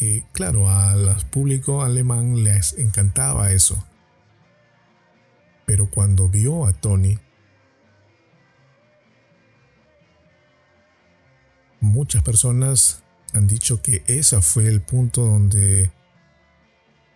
que, 0.00 0.24
claro, 0.32 0.70
al 0.70 1.14
público 1.26 1.82
alemán 1.82 2.42
les 2.42 2.72
encantaba 2.78 3.52
eso. 3.52 3.84
Pero 5.66 5.90
cuando 5.90 6.26
vio 6.26 6.64
a 6.64 6.72
Tony, 6.72 7.18
muchas 11.80 12.22
personas 12.22 13.04
han 13.34 13.46
dicho 13.46 13.82
que 13.82 14.02
ese 14.06 14.40
fue 14.40 14.68
el 14.68 14.80
punto 14.80 15.26
donde 15.26 15.92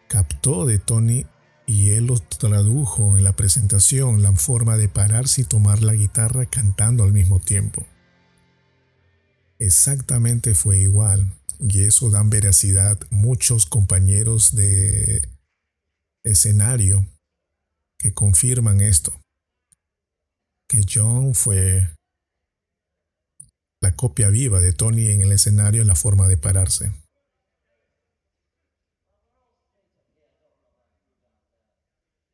captó 0.07 0.66
de 0.66 0.78
Tony 0.78 1.24
y 1.64 1.93
él 1.93 2.09
lo 2.09 2.18
tradujo 2.18 3.16
en 3.16 3.24
la 3.24 3.32
presentación, 3.32 4.22
la 4.22 4.32
forma 4.32 4.76
de 4.76 4.91
pararse 4.91 5.41
y 5.41 5.45
tomar 5.45 5.82
la 5.82 5.95
guitarra 5.95 6.45
cantando 6.45 7.03
al 7.03 7.14
mismo 7.14 7.41
tiempo. 7.41 7.87
Exactamente 9.59 10.55
fue 10.55 10.80
igual, 10.80 11.32
y 11.59 11.84
eso 11.84 12.11
dan 12.11 12.30
veracidad 12.30 12.98
muchos 13.11 13.66
compañeros 13.66 14.55
de 14.55 15.28
escenario 16.22 17.07
que 17.98 18.12
confirman 18.12 18.80
esto, 18.80 19.18
que 20.68 20.82
John 20.88 21.34
fue 21.34 21.88
la 23.80 23.94
copia 23.94 24.30
viva 24.30 24.61
de 24.61 24.72
Tony 24.72 25.07
en 25.07 25.20
el 25.20 25.32
escenario 25.32 25.82
en 25.82 25.88
la 25.88 25.94
forma 25.94 26.26
de 26.26 26.36
pararse. 26.36 26.92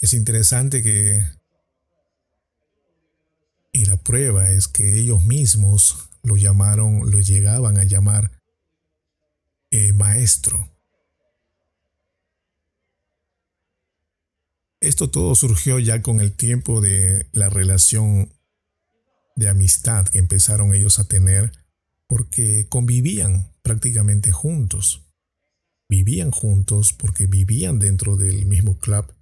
Es 0.01 0.15
interesante 0.15 0.83
que... 0.83 1.25
Y 3.73 3.85
la 3.85 3.97
prueba 3.97 4.51
es 4.51 4.67
que 4.67 4.99
ellos 4.99 5.25
mismos 5.25 6.09
lo 6.23 6.37
llamaron, 6.37 7.11
lo 7.11 7.21
llegaban 7.21 7.79
a 7.79 7.85
llamar 7.85 8.40
eh, 9.71 9.93
maestro. 9.93 10.69
Esto 14.81 15.11
todo 15.11 15.35
surgió 15.35 15.79
ya 15.79 16.01
con 16.01 16.21
el 16.21 16.33
tiempo 16.33 16.81
de 16.81 17.29
la 17.33 17.51
relación 17.51 18.33
de 19.37 19.49
amistad 19.49 20.07
que 20.07 20.19
empezaron 20.19 20.75
ellos 20.75 20.99
a 20.99 21.05
tener 21.05 21.53
porque 22.07 22.67
convivían 22.69 23.53
prácticamente 23.63 24.33
juntos. 24.33 25.03
Vivían 25.89 26.31
juntos 26.31 26.93
porque 26.93 27.27
vivían 27.27 27.79
dentro 27.79 28.17
del 28.17 28.47
mismo 28.47 28.79
club 28.79 29.15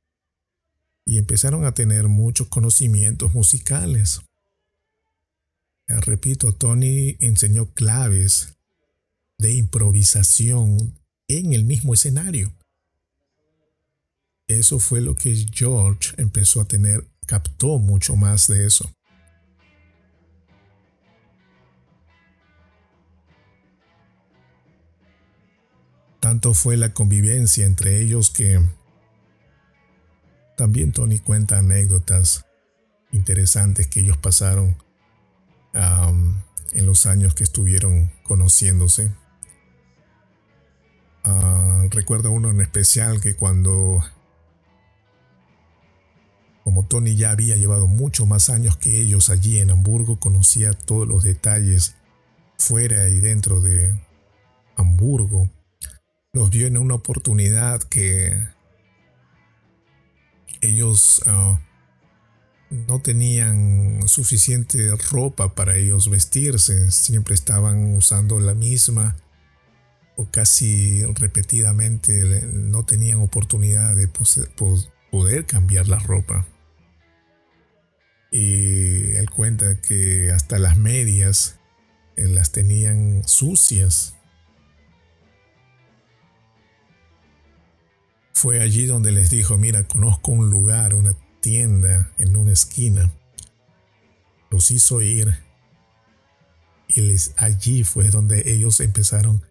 y 1.04 1.18
empezaron 1.18 1.64
a 1.64 1.72
tener 1.72 2.08
muchos 2.08 2.48
conocimientos 2.48 3.34
musicales. 3.34 4.20
Repito, 5.86 6.52
Tony 6.52 7.16
enseñó 7.20 7.72
claves 7.72 8.57
de 9.38 9.54
improvisación 9.54 10.98
en 11.28 11.52
el 11.54 11.64
mismo 11.64 11.94
escenario. 11.94 12.52
Eso 14.48 14.78
fue 14.78 15.00
lo 15.00 15.14
que 15.14 15.34
George 15.52 16.14
empezó 16.16 16.60
a 16.60 16.64
tener, 16.64 17.06
captó 17.26 17.78
mucho 17.78 18.16
más 18.16 18.48
de 18.48 18.66
eso. 18.66 18.90
Tanto 26.18 26.52
fue 26.52 26.76
la 26.76 26.92
convivencia 26.92 27.64
entre 27.64 28.00
ellos 28.00 28.30
que 28.30 28.60
también 30.56 30.92
Tony 30.92 31.20
cuenta 31.20 31.58
anécdotas 31.58 32.44
interesantes 33.12 33.86
que 33.86 34.00
ellos 34.00 34.16
pasaron 34.16 34.76
en 35.74 36.86
los 36.86 37.06
años 37.06 37.34
que 37.34 37.44
estuvieron 37.44 38.10
conociéndose. 38.24 39.12
Ah, 41.24 41.86
recuerdo 41.90 42.30
uno 42.30 42.50
en 42.50 42.60
especial 42.60 43.20
que 43.20 43.36
cuando 43.36 44.02
como 46.68 46.84
Tony 46.84 47.16
ya 47.16 47.30
había 47.30 47.56
llevado 47.56 47.86
mucho 47.86 48.26
más 48.26 48.50
años 48.50 48.76
que 48.76 49.00
ellos 49.00 49.30
allí 49.30 49.58
en 49.58 49.70
Hamburgo, 49.70 50.20
conocía 50.20 50.74
todos 50.74 51.08
los 51.08 51.24
detalles 51.24 51.94
fuera 52.58 53.08
y 53.08 53.20
dentro 53.20 53.62
de 53.62 53.98
Hamburgo. 54.76 55.50
Los 56.34 56.50
vio 56.50 56.66
en 56.66 56.76
una 56.76 56.94
oportunidad 56.94 57.82
que 57.84 58.38
ellos 60.60 61.22
ah, 61.24 61.58
no 62.68 63.00
tenían 63.00 64.06
suficiente 64.06 64.94
ropa 65.10 65.54
para 65.54 65.76
ellos 65.76 66.10
vestirse, 66.10 66.90
siempre 66.90 67.34
estaban 67.34 67.96
usando 67.96 68.40
la 68.40 68.52
misma 68.52 69.16
o 70.18 70.28
casi 70.32 71.04
repetidamente 71.14 72.42
no 72.52 72.84
tenían 72.84 73.20
oportunidad 73.20 73.94
de 73.94 74.08
poder 75.12 75.46
cambiar 75.46 75.86
la 75.86 76.00
ropa. 76.00 76.44
Y 78.32 79.12
él 79.12 79.30
cuenta 79.30 79.80
que 79.80 80.32
hasta 80.32 80.58
las 80.58 80.76
medias 80.76 81.60
eh, 82.16 82.26
las 82.26 82.50
tenían 82.50 83.22
sucias. 83.28 84.16
Fue 88.32 88.60
allí 88.60 88.86
donde 88.86 89.12
les 89.12 89.30
dijo, 89.30 89.56
mira, 89.56 89.86
conozco 89.86 90.32
un 90.32 90.50
lugar, 90.50 90.94
una 90.94 91.14
tienda 91.40 92.12
en 92.18 92.36
una 92.36 92.52
esquina. 92.52 93.08
Los 94.50 94.72
hizo 94.72 95.00
ir 95.00 95.32
y 96.88 97.02
les, 97.02 97.34
allí 97.36 97.84
fue 97.84 98.08
donde 98.08 98.50
ellos 98.50 98.80
empezaron 98.80 99.47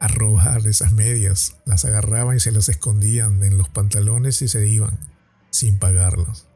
a 0.00 0.08
robar 0.08 0.66
esas 0.66 0.92
medias. 0.92 1.56
Las 1.64 1.84
agarraban 1.84 2.36
y 2.36 2.40
se 2.40 2.52
las 2.52 2.68
escondían 2.68 3.42
en 3.42 3.58
los 3.58 3.68
pantalones 3.68 4.42
y 4.42 4.48
se 4.48 4.66
iban 4.66 4.98
sin 5.50 5.78
pagarlas. 5.78 6.48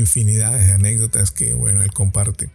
infinidades 0.00 0.66
de 0.66 0.72
anécdotas 0.72 1.30
que, 1.30 1.54
bueno, 1.54 1.82
él 1.82 1.92
comparte. 1.92 2.50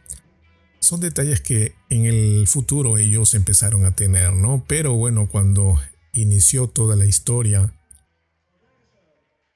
Son 0.79 0.99
detalles 0.99 1.41
que 1.41 1.75
en 1.89 2.05
el 2.05 2.47
futuro 2.47 2.97
ellos 2.97 3.33
empezaron 3.33 3.85
a 3.85 3.95
tener, 3.95 4.33
¿no? 4.33 4.65
Pero 4.67 4.93
bueno, 4.93 5.29
cuando 5.29 5.79
inició 6.11 6.67
toda 6.67 6.95
la 6.95 7.05
historia 7.05 7.73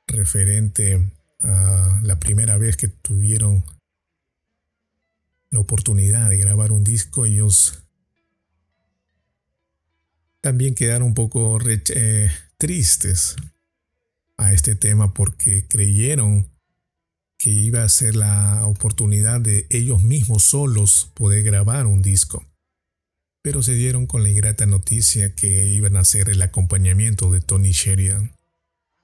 referente 0.07 1.11
a 1.43 1.99
la 2.01 2.19
primera 2.19 2.57
vez 2.57 2.77
que 2.77 2.87
tuvieron 2.87 3.63
la 5.51 5.59
oportunidad 5.59 6.29
de 6.29 6.37
grabar 6.37 6.71
un 6.71 6.83
disco, 6.83 7.25
ellos 7.25 7.83
también 10.41 10.75
quedaron 10.75 11.07
un 11.07 11.13
poco 11.13 11.59
eh, 11.67 12.31
tristes 12.57 13.35
a 14.37 14.53
este 14.53 14.75
tema 14.75 15.13
porque 15.13 15.67
creyeron 15.67 16.49
que 17.37 17.49
iba 17.49 17.83
a 17.83 17.89
ser 17.89 18.15
la 18.15 18.65
oportunidad 18.67 19.41
de 19.41 19.65
ellos 19.69 20.01
mismos 20.01 20.43
solos 20.43 21.11
poder 21.13 21.43
grabar 21.43 21.87
un 21.87 22.01
disco. 22.01 22.45
Pero 23.41 23.63
se 23.63 23.73
dieron 23.73 24.07
con 24.07 24.23
la 24.23 24.29
ingrata 24.29 24.65
noticia 24.65 25.33
que 25.33 25.67
iban 25.67 25.95
a 25.95 26.01
hacer 26.01 26.29
el 26.29 26.41
acompañamiento 26.41 27.31
de 27.31 27.39
Tony 27.39 27.71
Sheridan. 27.71 28.35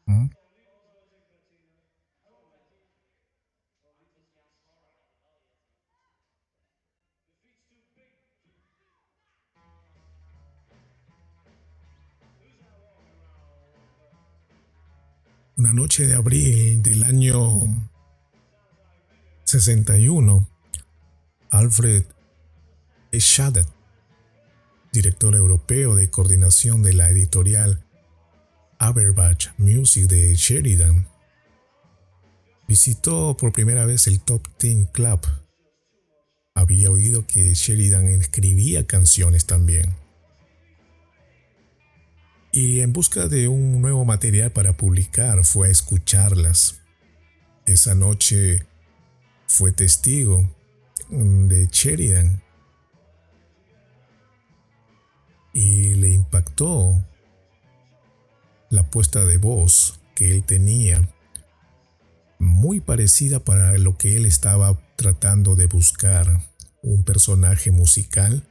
¿Mm? 0.05 0.27
Una 15.57 15.71
noche 15.71 16.05
de 16.05 16.15
abril 16.15 16.83
del 16.83 17.03
año 17.03 17.61
61, 19.45 20.49
Alfred 21.49 22.03
Schadet, 23.13 23.65
director 24.91 25.33
europeo 25.33 25.95
de 25.95 26.09
coordinación 26.09 26.83
de 26.83 26.91
la 26.91 27.09
editorial 27.09 27.85
Aberbach 28.79 29.57
Music 29.57 30.07
de 30.07 30.35
Sheridan, 30.35 31.07
visitó 32.67 33.37
por 33.37 33.53
primera 33.53 33.85
vez 33.85 34.07
el 34.07 34.19
Top 34.19 34.49
Ten 34.57 34.87
Club. 34.87 35.21
Había 36.53 36.91
oído 36.91 37.25
que 37.27 37.53
Sheridan 37.53 38.09
escribía 38.09 38.85
canciones 38.85 39.45
también. 39.45 40.04
Y 42.55 42.79
en 42.79 42.93
busca 42.93 43.27
de 43.27 43.49
un 43.49 43.81
nuevo 43.81 44.05
material 44.05 44.49
para 44.49 44.77
publicar 44.77 45.43
fue 45.43 45.67
a 45.67 45.71
escucharlas. 45.71 46.79
Esa 47.65 47.95
noche 47.95 48.65
fue 49.45 49.73
testigo 49.73 50.49
de 51.09 51.67
Sheridan 51.69 52.41
y 55.53 55.95
le 55.95 56.11
impactó 56.11 57.03
la 58.69 58.89
puesta 58.89 59.25
de 59.25 59.37
voz 59.37 59.99
que 60.15 60.31
él 60.31 60.45
tenía, 60.45 61.09
muy 62.39 62.79
parecida 62.79 63.41
para 63.41 63.77
lo 63.77 63.97
que 63.97 64.15
él 64.15 64.25
estaba 64.25 64.79
tratando 64.95 65.57
de 65.57 65.65
buscar, 65.65 66.39
un 66.81 67.03
personaje 67.03 67.71
musical 67.71 68.47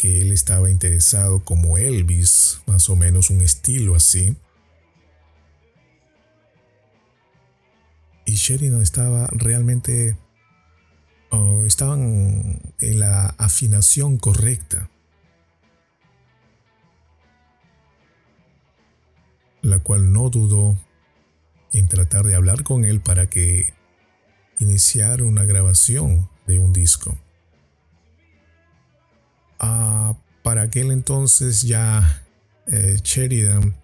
que 0.00 0.22
él 0.22 0.32
estaba 0.32 0.70
interesado 0.70 1.44
como 1.44 1.76
Elvis, 1.76 2.62
más 2.64 2.88
o 2.88 2.96
menos 2.96 3.28
un 3.28 3.42
estilo 3.42 3.94
así. 3.94 4.34
Y 8.24 8.32
Sheridan 8.32 8.80
estaba 8.80 9.26
realmente 9.30 10.16
estaban 11.66 12.60
en 12.78 12.98
la 12.98 13.26
afinación 13.36 14.16
correcta, 14.16 14.88
la 19.60 19.80
cual 19.80 20.14
no 20.14 20.30
dudó 20.30 20.78
en 21.74 21.88
tratar 21.88 22.24
de 22.24 22.36
hablar 22.36 22.62
con 22.62 22.86
él 22.86 23.00
para 23.00 23.28
que 23.28 23.74
iniciara 24.58 25.24
una 25.24 25.44
grabación 25.44 26.30
de 26.46 26.58
un 26.58 26.72
disco. 26.72 27.18
Ah, 29.60 30.16
para 30.42 30.62
aquel 30.62 30.90
entonces 30.90 31.62
ya 31.62 32.24
eh, 32.66 32.98
Sheridan 33.04 33.76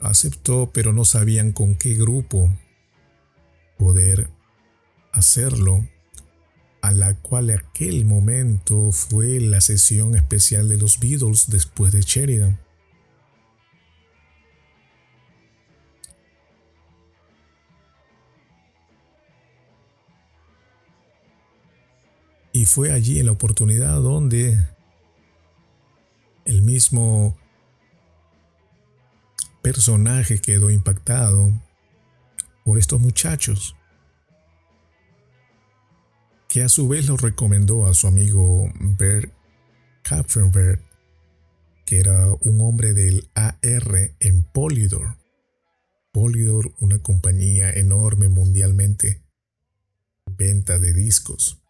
aceptó, 0.00 0.70
pero 0.72 0.92
no 0.92 1.04
sabían 1.06 1.52
con 1.52 1.74
qué 1.76 1.94
grupo 1.94 2.50
poder 3.78 4.28
hacerlo 5.12 5.88
a 6.82 6.92
la 6.92 7.14
cual 7.14 7.50
aquel 7.50 8.04
momento 8.04 8.92
fue 8.92 9.40
la 9.40 9.62
sesión 9.62 10.14
especial 10.14 10.68
de 10.68 10.76
los 10.76 11.00
Beatles 11.00 11.48
después 11.48 11.92
de 11.92 12.02
Sheridan. 12.02 12.60
Fue 22.66 22.90
allí 22.90 23.20
en 23.20 23.26
la 23.26 23.32
oportunidad 23.32 23.94
donde 24.02 24.58
el 26.44 26.62
mismo 26.62 27.38
personaje 29.62 30.40
quedó 30.40 30.70
impactado 30.70 31.52
por 32.64 32.78
estos 32.78 33.00
muchachos 33.00 33.76
que 36.48 36.62
a 36.62 36.68
su 36.68 36.88
vez 36.88 37.06
lo 37.06 37.16
recomendó 37.16 37.86
a 37.86 37.94
su 37.94 38.08
amigo 38.08 38.70
Bert 38.80 39.32
Kapfenberg, 40.02 40.80
que 41.84 42.00
era 42.00 42.28
un 42.40 42.60
hombre 42.60 42.94
del 42.94 43.28
AR 43.34 44.14
en 44.20 44.42
Polydor. 44.42 45.18
Polydor, 46.12 46.74
una 46.80 46.98
compañía 46.98 47.70
enorme 47.70 48.28
mundialmente, 48.28 49.22
venta 50.26 50.78
de 50.78 50.92
discos, 50.92 51.62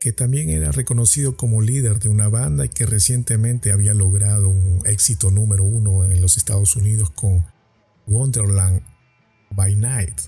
que 0.00 0.12
también 0.12 0.50
era 0.50 0.70
reconocido 0.70 1.36
como 1.36 1.60
líder 1.60 1.98
de 1.98 2.08
una 2.08 2.28
banda 2.28 2.64
y 2.64 2.68
que 2.68 2.86
recientemente 2.86 3.72
había 3.72 3.94
logrado 3.94 4.48
un 4.48 4.82
éxito 4.86 5.30
número 5.30 5.64
uno 5.64 6.04
en 6.04 6.20
los 6.20 6.36
Estados 6.36 6.76
Unidos 6.76 7.10
con 7.10 7.44
Wonderland 8.06 8.82
by 9.50 9.74
Night. 9.74 10.20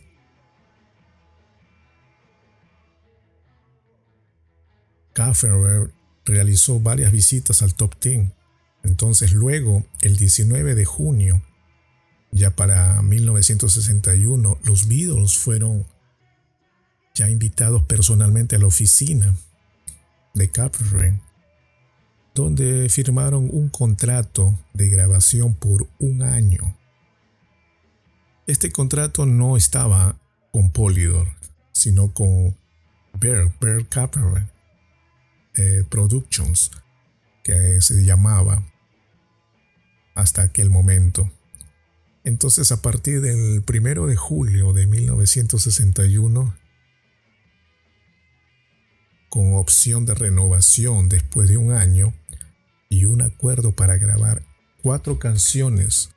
Kafferer 5.13 5.93
realizó 6.25 6.81
varias 6.81 7.13
visitas 7.13 7.63
al 7.63 7.75
top 7.75 7.95
10. 8.01 8.33
Entonces 8.83 9.33
luego, 9.33 9.85
el 10.01 10.17
19 10.17 10.75
de 10.75 10.85
junio, 10.85 11.43
ya 12.33 12.57
para 12.57 13.03
1961, 13.03 14.59
los 14.65 14.89
Beatles 14.89 15.37
fueron 15.37 15.87
ya 17.15 17.29
invitados 17.29 17.83
personalmente 17.85 18.57
a 18.57 18.59
la 18.59 18.67
oficina 18.67 19.35
de 20.35 20.51
Kafferer, 20.51 21.21
donde 22.35 22.89
firmaron 22.89 23.49
un 23.53 23.69
contrato 23.69 24.59
de 24.73 24.89
grabación 24.89 25.55
por 25.55 25.89
un 25.99 26.23
año. 26.23 26.77
Este 28.47 28.71
contrato 28.71 29.27
no 29.27 29.57
estaba 29.57 30.19
con 30.53 30.71
Polydor, 30.71 31.29
sino 31.73 32.13
con 32.13 32.57
Bear, 33.19 33.53
Bear 33.61 33.87
eh, 35.55 35.85
Productions, 35.89 36.71
que 37.43 37.81
se 37.81 38.05
llamaba 38.05 38.65
hasta 40.15 40.43
aquel 40.43 40.71
momento. 40.71 41.31
Entonces 42.25 42.71
a 42.73 42.83
partir 42.83 43.21
del 43.21 43.63
primero 43.63 44.07
de 44.07 44.17
julio 44.17 44.73
de 44.73 44.87
1961, 44.87 46.55
con 49.31 49.55
opción 49.55 50.05
de 50.05 50.15
renovación 50.15 51.09
después 51.09 51.49
de 51.49 51.57
un 51.57 51.73
año 51.73 52.13
y 52.91 53.07
un 53.07 53.23
acuerdo 53.23 53.73
para 53.73 53.97
grabar 53.97 54.43
cuatro 54.83 55.19
canciones 55.19 56.11